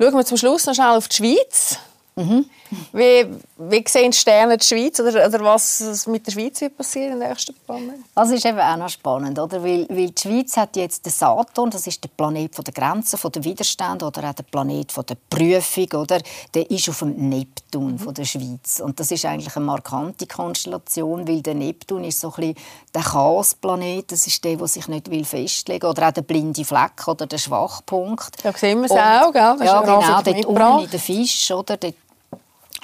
Schauen 0.00 0.14
wir 0.14 0.24
zum 0.24 0.36
Schluss 0.36 0.66
noch 0.66 0.74
schnell 0.74 0.96
auf 0.96 1.08
die 1.08 1.16
Schweiz. 1.16 1.78
Mhm. 2.18 2.44
Wie, 2.92 3.26
wie 3.56 3.84
sehen 3.86 4.12
Sterne 4.12 4.58
die 4.58 4.64
Schweiz 4.64 4.98
oder, 4.98 5.26
oder 5.26 5.40
was 5.40 6.06
mit 6.06 6.26
der 6.26 6.32
Schweiz 6.32 6.60
wird 6.60 6.76
passieren 6.76 7.12
in 7.12 7.20
den 7.20 7.28
nächsten 7.28 7.54
paar 7.66 7.78
Monaten? 7.78 8.04
Das 8.14 8.30
ist 8.30 8.44
eben 8.44 8.58
auch 8.58 8.76
noch 8.76 8.88
spannend, 8.88 9.38
oder? 9.38 9.62
Weil, 9.62 9.86
weil 9.88 10.10
die 10.10 10.20
Schweiz 10.20 10.56
hat 10.56 10.76
jetzt 10.76 11.06
den 11.06 11.12
Saturn, 11.12 11.70
das 11.70 11.86
ist 11.86 12.02
der 12.02 12.08
Planet 12.08 12.54
von 12.54 12.64
der 12.64 12.74
Grenzen, 12.74 13.18
von 13.18 13.30
der 13.30 13.44
Widerstand 13.44 14.02
oder 14.02 14.28
auch 14.28 14.34
der 14.34 14.42
Planet 14.42 14.90
von 14.90 15.06
der 15.06 15.16
Prüfung, 15.30 16.00
oder? 16.00 16.20
Der 16.54 16.68
ist 16.70 16.88
auf 16.88 16.98
dem 16.98 17.28
Neptun 17.28 17.92
mhm. 17.92 17.98
von 17.98 18.14
der 18.14 18.24
Schweiz 18.24 18.80
und 18.80 18.98
das 18.98 19.10
ist 19.12 19.24
eigentlich 19.24 19.54
eine 19.54 19.64
markante 19.64 20.26
Konstellation, 20.26 21.28
weil 21.28 21.40
der 21.40 21.54
Neptun 21.54 22.02
ist 22.04 22.20
so 22.20 22.28
ein 22.28 22.34
bisschen 22.34 22.54
der 22.94 23.02
Chaosplanet, 23.02 24.10
das 24.10 24.26
ist 24.26 24.42
der, 24.44 24.56
der 24.56 24.66
sich 24.66 24.88
nicht 24.88 25.10
will 25.10 25.24
festlegen 25.24 25.82
will, 25.82 25.90
oder 25.90 26.08
auch 26.08 26.12
der 26.12 26.22
blinde 26.22 26.64
Fleck 26.64 27.06
oder 27.06 27.26
der 27.26 27.38
Schwachpunkt. 27.38 28.44
Da 28.44 28.52
sehen 28.52 28.80
wir 28.80 28.86
es 28.86 28.90
auch, 28.90 29.32
gell? 29.32 29.56
Das 29.58 29.66
ja, 29.66 29.80
genau, 29.80 30.22
dort 30.22 30.46
unten 30.46 30.84
in 30.84 30.90
der 30.90 31.00
Fisch, 31.00 31.50
oder? 31.50 31.76
Dort 31.76 31.94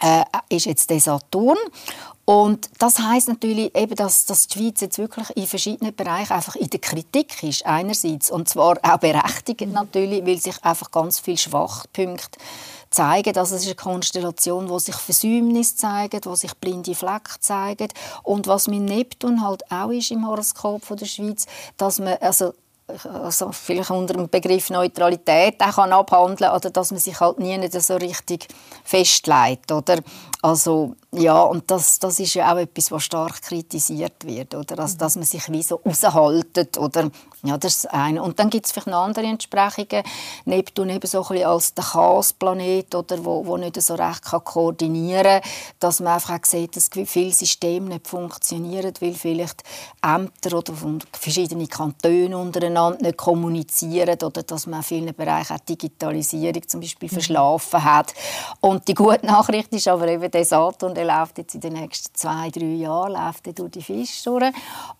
äh, 0.03 0.25
ist 0.49 0.67
jetzt 0.67 0.91
der 0.91 1.01
Saturn. 1.01 1.59
Und 2.27 2.71
das 2.79 2.99
heißt 2.99 3.29
natürlich 3.29 3.77
eben, 3.77 3.97
dass, 3.97 4.25
dass 4.25 4.47
die 4.47 4.59
Schweiz 4.59 4.81
jetzt 4.81 4.97
wirklich 4.97 5.29
in 5.37 5.47
verschiedenen 5.47 5.95
Bereichen 5.95 6.33
einfach 6.33 6.57
in 6.57 6.71
der 6.71 6.81
Kritik 6.81 7.43
ist 7.43 7.67
einerseits. 7.67 8.31
Und 8.31 8.49
zwar 8.49 8.79
auch 8.83 8.97
berechtigt 8.99 9.71
natürlich, 9.71 10.25
weil 10.25 10.39
sich 10.39 10.63
einfach 10.65 10.91
ganz 10.91 11.19
viele 11.19 11.37
Schwachpunkte 11.37 12.39
zeigen, 12.89 13.33
dass 13.35 13.51
es 13.51 13.67
eine 13.67 13.75
Konstellation, 13.75 14.71
wo 14.71 14.79
sich 14.79 14.95
Versäumnis 14.95 15.77
zeigt, 15.77 16.27
wo 16.27 16.35
sich 16.35 16.55
blinde 16.55 16.95
Flecken 16.95 17.35
zeigen 17.41 17.89
und 18.23 18.47
was 18.47 18.69
mit 18.69 18.83
Neptun 18.83 19.43
halt 19.43 19.71
auch 19.71 19.91
ist 19.91 20.11
im 20.11 20.27
Horoskop 20.27 20.85
von 20.85 20.97
der 20.97 21.07
Schweiz, 21.07 21.47
dass 21.77 21.99
man 21.99 22.17
also 22.21 22.55
also 22.87 23.51
vielleicht 23.53 23.91
unter 23.91 24.15
dem 24.15 24.29
Begriff 24.29 24.69
Neutralität 24.69 25.61
auch 25.63 25.77
kann 25.77 25.93
abhandeln 25.93 26.51
oder 26.51 26.71
dass 26.71 26.91
man 26.91 27.01
sich 27.01 27.19
halt 27.19 27.39
nie 27.39 27.69
so 27.69 27.97
richtig 27.97 28.49
festlegt 28.85 29.73
oder 29.73 29.99
also 30.45 30.95
ja 31.11 31.41
und 31.41 31.71
das, 31.71 31.99
das 31.99 32.21
ist 32.21 32.35
ja 32.35 32.53
auch 32.53 32.59
etwas 32.59 32.93
was 32.93 33.05
stark 33.05 33.41
kritisiert 33.41 34.27
wird 34.27 34.55
oder? 34.55 34.79
Also, 34.79 34.99
dass 34.99 35.17
man 35.17 35.25
sich 35.25 35.51
wie 35.51 35.63
so 35.63 35.77
raushaltet 35.77 36.77
oder? 36.77 37.11
Ja 37.43 37.57
das 37.57 37.77
ist 37.77 37.87
eine. 37.87 38.23
Und 38.23 38.39
dann 38.39 38.51
gibt 38.51 38.67
es 38.67 38.73
vielleicht 38.73 38.89
noch 38.89 39.05
andere 39.05 39.25
Entsprechungen. 39.25 40.03
Neptun 40.45 40.91
eben 40.91 41.07
so 41.07 41.23
ein 41.23 41.29
bisschen 41.29 41.47
als 41.47 41.73
der 41.73 41.85
Chaosplanet 41.85 42.95
oder? 42.95 43.25
Wo, 43.25 43.47
wo 43.47 43.57
nicht 43.57 43.81
so 43.81 43.95
recht 43.95 44.23
kann 44.23 44.45
koordinieren 44.45 45.41
dass 45.81 46.01
man 46.01 46.13
einfach 46.15 46.39
auch 46.39 46.45
sieht 46.45 46.77
dass 46.77 46.91
viele 47.07 47.33
Systeme 47.33 47.89
nicht 47.89 48.07
funktionieren 48.07 48.93
weil 49.01 49.15
vielleicht 49.15 49.63
Ämter 50.03 50.59
oder 50.59 50.75
verschiedene 51.13 51.67
Kantone 51.69 52.37
untereinander 52.37 53.01
nicht 53.01 53.17
kommunizieren 53.17 54.19
oder 54.23 54.43
dass 54.43 54.67
man 54.67 54.81
in 54.81 54.85
vielen 54.85 55.15
Bereichen 55.15 55.57
auch 55.57 55.61
Digitalisierung 55.61 56.69
zum 56.69 56.81
Beispiel 56.81 57.09
mhm. 57.09 57.15
verschlafen 57.15 57.83
hat. 57.83 58.13
Und 58.61 58.87
die 58.89 58.95
gute 58.95 59.25
Nachricht 59.25 59.73
ist 59.73 59.89
aber 59.89 60.09
eben, 60.09 60.34
der 60.35 60.45
Saturn 60.45 60.95
der 60.95 61.05
läuft 61.05 61.39
jetzt 61.39 61.55
in 61.55 61.61
den 61.61 61.75
nächsten 61.75 62.15
zwei, 62.15 62.51
drei 62.51 62.65
Jahren 62.65 63.13
läuft 63.13 63.59
durch 63.59 63.71
die 63.71 63.83
Fische. 63.83 64.53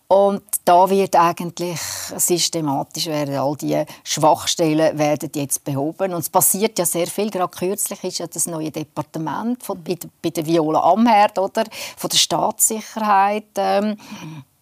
Und 0.07 0.43
da 0.63 0.89
wird 0.89 1.15
eigentlich 1.15 1.79
systematisch 1.79 3.07
werden 3.07 3.35
all 3.35 3.55
diese 3.55 3.85
Schwachstellen 4.03 4.97
werden 4.97 5.31
jetzt 5.35 5.63
behoben. 5.63 6.13
Und 6.13 6.19
es 6.19 6.29
passiert 6.29 6.79
ja 6.79 6.85
sehr 6.85 7.07
viel. 7.07 7.29
Gerade 7.29 7.55
kürzlich 7.55 8.03
ist 8.03 8.19
ja 8.19 8.27
das 8.27 8.47
neue 8.47 8.71
Departement 8.71 9.61
von, 9.63 9.83
bei 9.83 10.29
der 10.29 10.45
Viola 10.45 10.79
Amherd 10.79 11.37
oder 11.37 11.63
von 11.97 12.09
der 12.09 12.17
Staatssicherheit 12.17 13.45
ähm, 13.57 13.97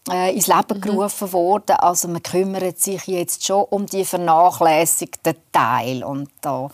äh, 0.10 0.34
ins 0.34 0.48
Leben 0.48 0.78
mhm. 0.78 0.82
gerufen 0.82 1.32
worden. 1.34 1.76
Also 1.78 2.08
man 2.08 2.24
kümmert 2.24 2.80
sich 2.80 3.06
jetzt 3.08 3.46
schon 3.46 3.66
um 3.70 3.86
die 3.86 4.06
vernachlässigten 4.06 5.36
Teile 5.52 6.06
und 6.06 6.30
da 6.42 6.70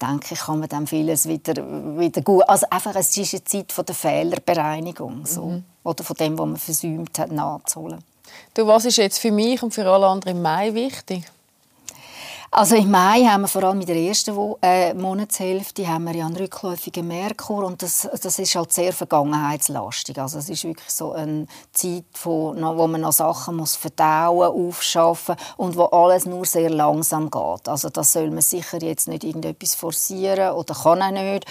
denke 0.00 0.34
ich, 0.34 0.40
kann 0.40 0.60
man 0.60 0.68
dann 0.68 0.86
vieles 0.86 1.28
wieder, 1.28 1.54
wieder 1.98 2.22
gut. 2.22 2.48
Also 2.48 2.66
einfach, 2.70 2.94
es 2.96 3.16
ist 3.16 3.34
eine 3.34 3.44
Zeit 3.44 3.72
von 3.72 3.84
der 3.84 3.94
Fehlerbereinigung 3.94 5.26
so. 5.26 5.46
Mhm. 5.46 5.64
oder 5.84 6.04
von 6.04 6.16
dem, 6.16 6.38
was 6.38 6.46
man 6.46 6.56
versäumt 6.56 7.18
hat, 7.18 7.30
nachzuholen. 7.30 8.02
Du, 8.54 8.66
was 8.66 8.84
ist 8.84 8.96
jetzt 8.96 9.18
für 9.18 9.30
mich 9.30 9.62
und 9.62 9.72
für 9.72 9.88
alle 9.88 10.06
anderen 10.06 10.36
im 10.36 10.42
Mai 10.42 10.74
wichtig? 10.74 11.24
Also 12.56 12.76
im 12.76 12.88
Mai 12.88 13.24
haben 13.24 13.40
wir 13.40 13.48
vor 13.48 13.64
allem 13.64 13.80
in 13.80 13.86
der 13.88 13.96
ersten 13.96 14.36
Wo 14.36 14.58
äh, 14.62 14.94
Monatshälfte 14.94 15.88
haben 15.88 16.04
wir 16.04 16.14
ja 16.14 16.26
einen 16.26 16.36
rückläufigen 16.36 17.04
Merkur 17.04 17.64
und 17.64 17.82
das, 17.82 18.08
das 18.22 18.38
ist 18.38 18.54
halt 18.54 18.72
sehr 18.72 18.92
vergangenheitslastig. 18.92 20.16
Also 20.20 20.38
es 20.38 20.48
ist 20.48 20.62
wirklich 20.62 20.88
so 20.88 21.14
eine 21.14 21.48
Zeit, 21.72 22.04
wo, 22.22 22.54
wo 22.54 22.86
man 22.86 23.00
noch 23.00 23.10
Sachen 23.10 23.56
muss 23.56 23.74
verdauen, 23.74 24.68
aufschaffen 24.68 25.34
und 25.56 25.76
wo 25.76 25.86
alles 25.86 26.26
nur 26.26 26.44
sehr 26.44 26.70
langsam 26.70 27.28
geht. 27.28 27.68
Also 27.68 27.88
das 27.88 28.12
soll 28.12 28.30
man 28.30 28.40
sicher 28.42 28.80
jetzt 28.80 29.08
nicht 29.08 29.24
irgendetwas 29.24 29.74
forcieren 29.74 30.54
oder 30.54 30.74
kann 30.74 31.02
auch 31.02 31.10
nicht. 31.10 31.46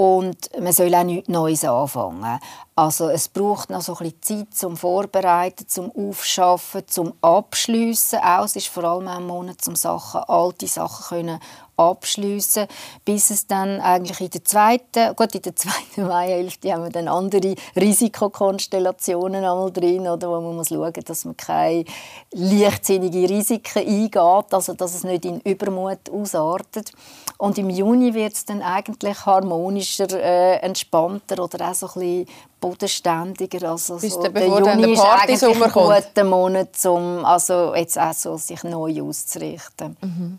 Und 0.00 0.48
man 0.58 0.72
soll 0.72 0.94
auch 0.94 1.04
nichts 1.04 1.28
Neues 1.28 1.62
anfangen. 1.62 2.40
Also 2.74 3.10
es 3.10 3.28
braucht 3.28 3.68
noch 3.68 3.82
so 3.82 3.92
ein 3.92 3.98
bisschen 3.98 4.46
Zeit 4.48 4.54
zum 4.54 4.78
Vorbereiten, 4.78 5.68
zum 5.68 5.92
Aufschaffen, 5.94 6.88
zum 6.88 7.12
Abschliessen. 7.20 8.18
Auch 8.20 8.46
es 8.46 8.56
ist 8.56 8.68
vor 8.68 8.84
allem 8.84 9.08
ein 9.08 9.26
Monat, 9.26 9.58
um 9.68 9.76
Sachen, 9.76 10.22
alte 10.22 10.66
Sachen 10.68 11.18
können 11.18 11.40
abschliessen, 11.80 12.66
bis 13.04 13.30
es 13.30 13.46
dann 13.46 13.80
eigentlich 13.80 14.20
in 14.20 14.30
der 14.30 14.44
zweiten, 14.44 15.16
gut, 15.16 15.34
in 15.34 15.42
der 15.42 15.56
zweiten 15.56 16.06
Maihälfte 16.06 16.72
haben 16.72 16.84
wir 16.84 16.90
dann 16.90 17.08
andere 17.08 17.54
Risikokonstellationen 17.74 19.44
einmal 19.44 19.72
drin, 19.72 20.06
oder, 20.06 20.28
wo 20.28 20.40
man 20.40 20.56
muss 20.56 20.68
schauen, 20.68 20.92
dass 20.92 21.24
man 21.24 21.36
keine 21.36 21.84
leichtsinnigen 22.32 23.26
Risiken 23.26 23.78
eingeht, 23.78 24.52
also 24.54 24.74
dass 24.74 24.94
es 24.94 25.04
nicht 25.04 25.24
in 25.24 25.40
Übermut 25.40 26.10
ausartet. 26.10 26.92
Und 27.38 27.56
im 27.56 27.70
Juni 27.70 28.12
wird 28.12 28.34
es 28.34 28.44
dann 28.44 28.60
eigentlich 28.60 29.24
harmonischer, 29.24 30.10
äh, 30.10 30.56
entspannter 30.56 31.42
oder 31.42 31.70
auch 31.70 31.74
so 31.74 31.86
ein 31.86 31.92
bisschen 31.94 32.26
bodenständiger. 32.60 33.70
Also 33.70 33.96
Bis 33.96 34.12
so, 34.12 34.22
der, 34.22 34.30
der 34.32 34.46
Juni 34.46 34.82
der 34.82 34.88
ist 34.92 35.00
eigentlich 35.00 35.42
ein 35.42 35.72
guter 35.72 36.24
Monat, 36.24 36.84
um 36.84 37.24
also 37.24 37.74
jetzt 37.74 37.98
auch 37.98 38.12
so 38.12 38.36
sich 38.36 38.62
neu 38.62 39.02
auszurichten. 39.02 39.96
Mhm. 40.02 40.38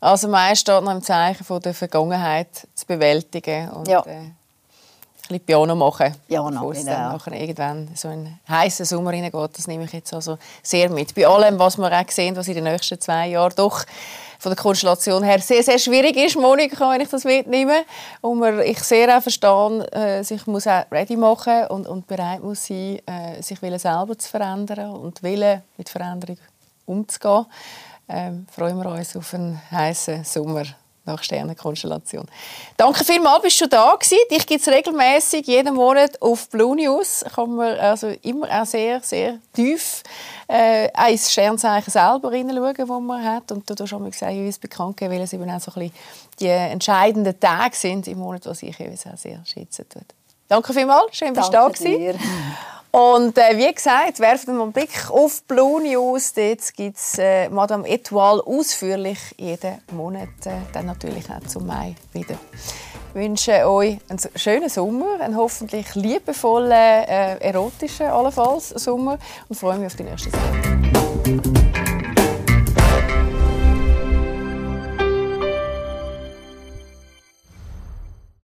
Also 0.00 0.28
meist 0.28 0.60
steht 0.60 0.82
noch 0.82 0.92
im 0.92 1.02
Zeichen 1.02 1.44
von 1.44 1.60
der 1.60 1.74
Vergangenheit 1.74 2.68
zu 2.74 2.86
bewältigen 2.86 3.68
und 3.70 3.88
ja. 3.88 4.00
äh, 4.06 4.30
ein 5.30 5.40
bisschen 5.40 5.44
Piano 5.44 5.74
machen. 5.74 6.14
Ja, 6.28 6.42
bevor 6.42 6.72
dann 6.72 7.12
nachher 7.12 7.32
irgendwann 7.32 7.88
so 7.94 8.08
ein 8.08 8.38
heißen 8.48 8.86
Sommer 8.86 9.10
reingeht. 9.10 9.34
Das 9.34 9.66
nehme 9.66 9.84
ich 9.84 9.92
jetzt 9.92 10.14
also 10.14 10.38
sehr 10.62 10.88
mit. 10.90 11.14
Bei 11.14 11.26
allem, 11.26 11.58
was 11.58 11.76
wir 11.78 11.92
auch 11.92 12.10
sehen, 12.10 12.36
was 12.36 12.48
in 12.48 12.54
den 12.54 12.64
nächsten 12.64 13.00
zwei 13.00 13.28
Jahren 13.28 13.52
doch 13.56 13.84
von 14.38 14.50
der 14.50 14.56
Konstellation 14.56 15.24
her 15.24 15.40
sehr, 15.40 15.64
sehr 15.64 15.78
schwierig 15.80 16.16
ist, 16.16 16.36
Monika, 16.36 16.90
wenn 16.92 17.00
ich 17.00 17.08
das 17.08 17.24
mitnehme. 17.24 17.84
Und 18.20 18.38
man, 18.38 18.60
ich 18.60 18.78
sehr 18.80 19.16
auch 19.16 19.20
verstehe, 19.20 19.84
äh, 19.90 20.22
sich 20.22 20.46
muss 20.46 20.68
auch 20.68 20.84
ready 20.92 21.16
machen 21.16 21.66
und, 21.66 21.88
und 21.88 22.06
bereit 22.06 22.42
muss 22.42 22.66
sein, 22.66 23.00
äh, 23.04 23.42
sich 23.42 23.58
selber 23.58 24.16
zu 24.16 24.28
verändern 24.28 24.90
und 24.92 25.22
Willen 25.24 25.62
mit 25.76 25.88
Veränderung 25.88 26.38
umzugehen 26.86 27.46
ähm, 28.08 28.46
freuen 28.50 28.76
wir 28.78 28.90
uns 28.90 29.16
auf 29.16 29.34
einen 29.34 29.60
heißen 29.70 30.24
Sommer 30.24 30.64
nach 31.08 31.22
Sternenkonstellation. 31.22 32.26
Danke 32.76 33.04
vielmals, 33.04 33.42
bist 33.42 33.60
du 33.60 33.66
da 33.66 33.96
gewesen. 33.96 34.18
Ich 34.30 34.46
gibt 34.46 34.60
es 34.60 34.68
regelmäßig 34.68 35.46
jeden 35.46 35.74
Monat 35.74 36.20
auf 36.22 36.48
Blue 36.50 36.76
News. 36.76 37.24
Kann 37.34 37.56
man 37.56 37.78
also 37.78 38.08
immer 38.22 38.48
auch 38.48 38.66
sehr, 38.66 39.00
sehr 39.00 39.38
tief 39.52 40.02
äh, 40.48 40.88
ins 41.10 41.32
Sternzeichen 41.32 41.90
selber 41.90 42.30
hineinschauen, 42.30 42.74
das 42.76 42.88
man 42.88 43.24
hat. 43.24 43.50
Und 43.50 43.68
du 43.68 43.74
hast 43.78 43.88
schon 43.88 44.02
mal 44.02 44.10
gesagt, 44.10 44.32
wie 44.32 44.48
es 44.48 44.58
bekannt 44.58 44.96
gegeben, 44.96 45.16
weil 45.16 45.22
es 45.22 45.32
eben 45.32 45.50
auch 45.50 45.60
so 45.60 45.72
ein 45.72 45.88
bisschen 45.88 45.92
die 46.38 46.46
entscheidenden 46.46 47.40
Tage 47.40 47.74
sind 47.74 48.06
im 48.06 48.18
Monat, 48.18 48.46
was 48.46 48.62
ich 48.62 48.76
auch 48.78 49.16
sehr 49.16 49.40
schätzen. 49.44 49.86
Danke 50.46 50.72
vielmals, 50.72 51.16
schön, 51.16 51.34
dass 51.34 51.46
du 51.46 51.52
da 51.52 51.66
warst. 51.66 51.84
Und 52.90 53.36
äh, 53.36 53.56
wie 53.56 53.72
gesagt, 53.72 54.18
werfen 54.18 54.56
wir 54.56 54.62
einen 54.62 54.72
Blick 54.72 55.10
auf 55.10 55.42
Blue 55.44 55.82
News. 55.82 56.32
Dort 56.32 56.74
gibt 56.74 56.96
es 56.96 57.18
äh, 57.18 57.48
Madame 57.50 57.86
Etoile 57.86 58.42
ausführlich 58.44 59.18
jeden 59.36 59.78
Monat, 59.92 60.28
äh, 60.46 60.52
dann 60.72 60.86
natürlich 60.86 61.28
auch 61.30 61.46
zum 61.46 61.66
Mai 61.66 61.94
wieder. 62.12 62.36
wünsche 63.14 63.66
euch 63.66 63.98
einen 64.08 64.20
schönen 64.36 64.68
Sommer, 64.68 65.20
einen 65.20 65.36
hoffentlich 65.36 65.94
liebevollen, 65.94 66.70
äh, 66.72 67.36
erotischen 67.38 68.06
allenfalls 68.06 68.70
Sommer 68.70 69.18
und 69.48 69.56
freue 69.56 69.78
mich 69.78 69.88
auf 69.88 69.96
die 69.96 70.04
nächste 70.04 70.30
Sendung. 70.30 71.17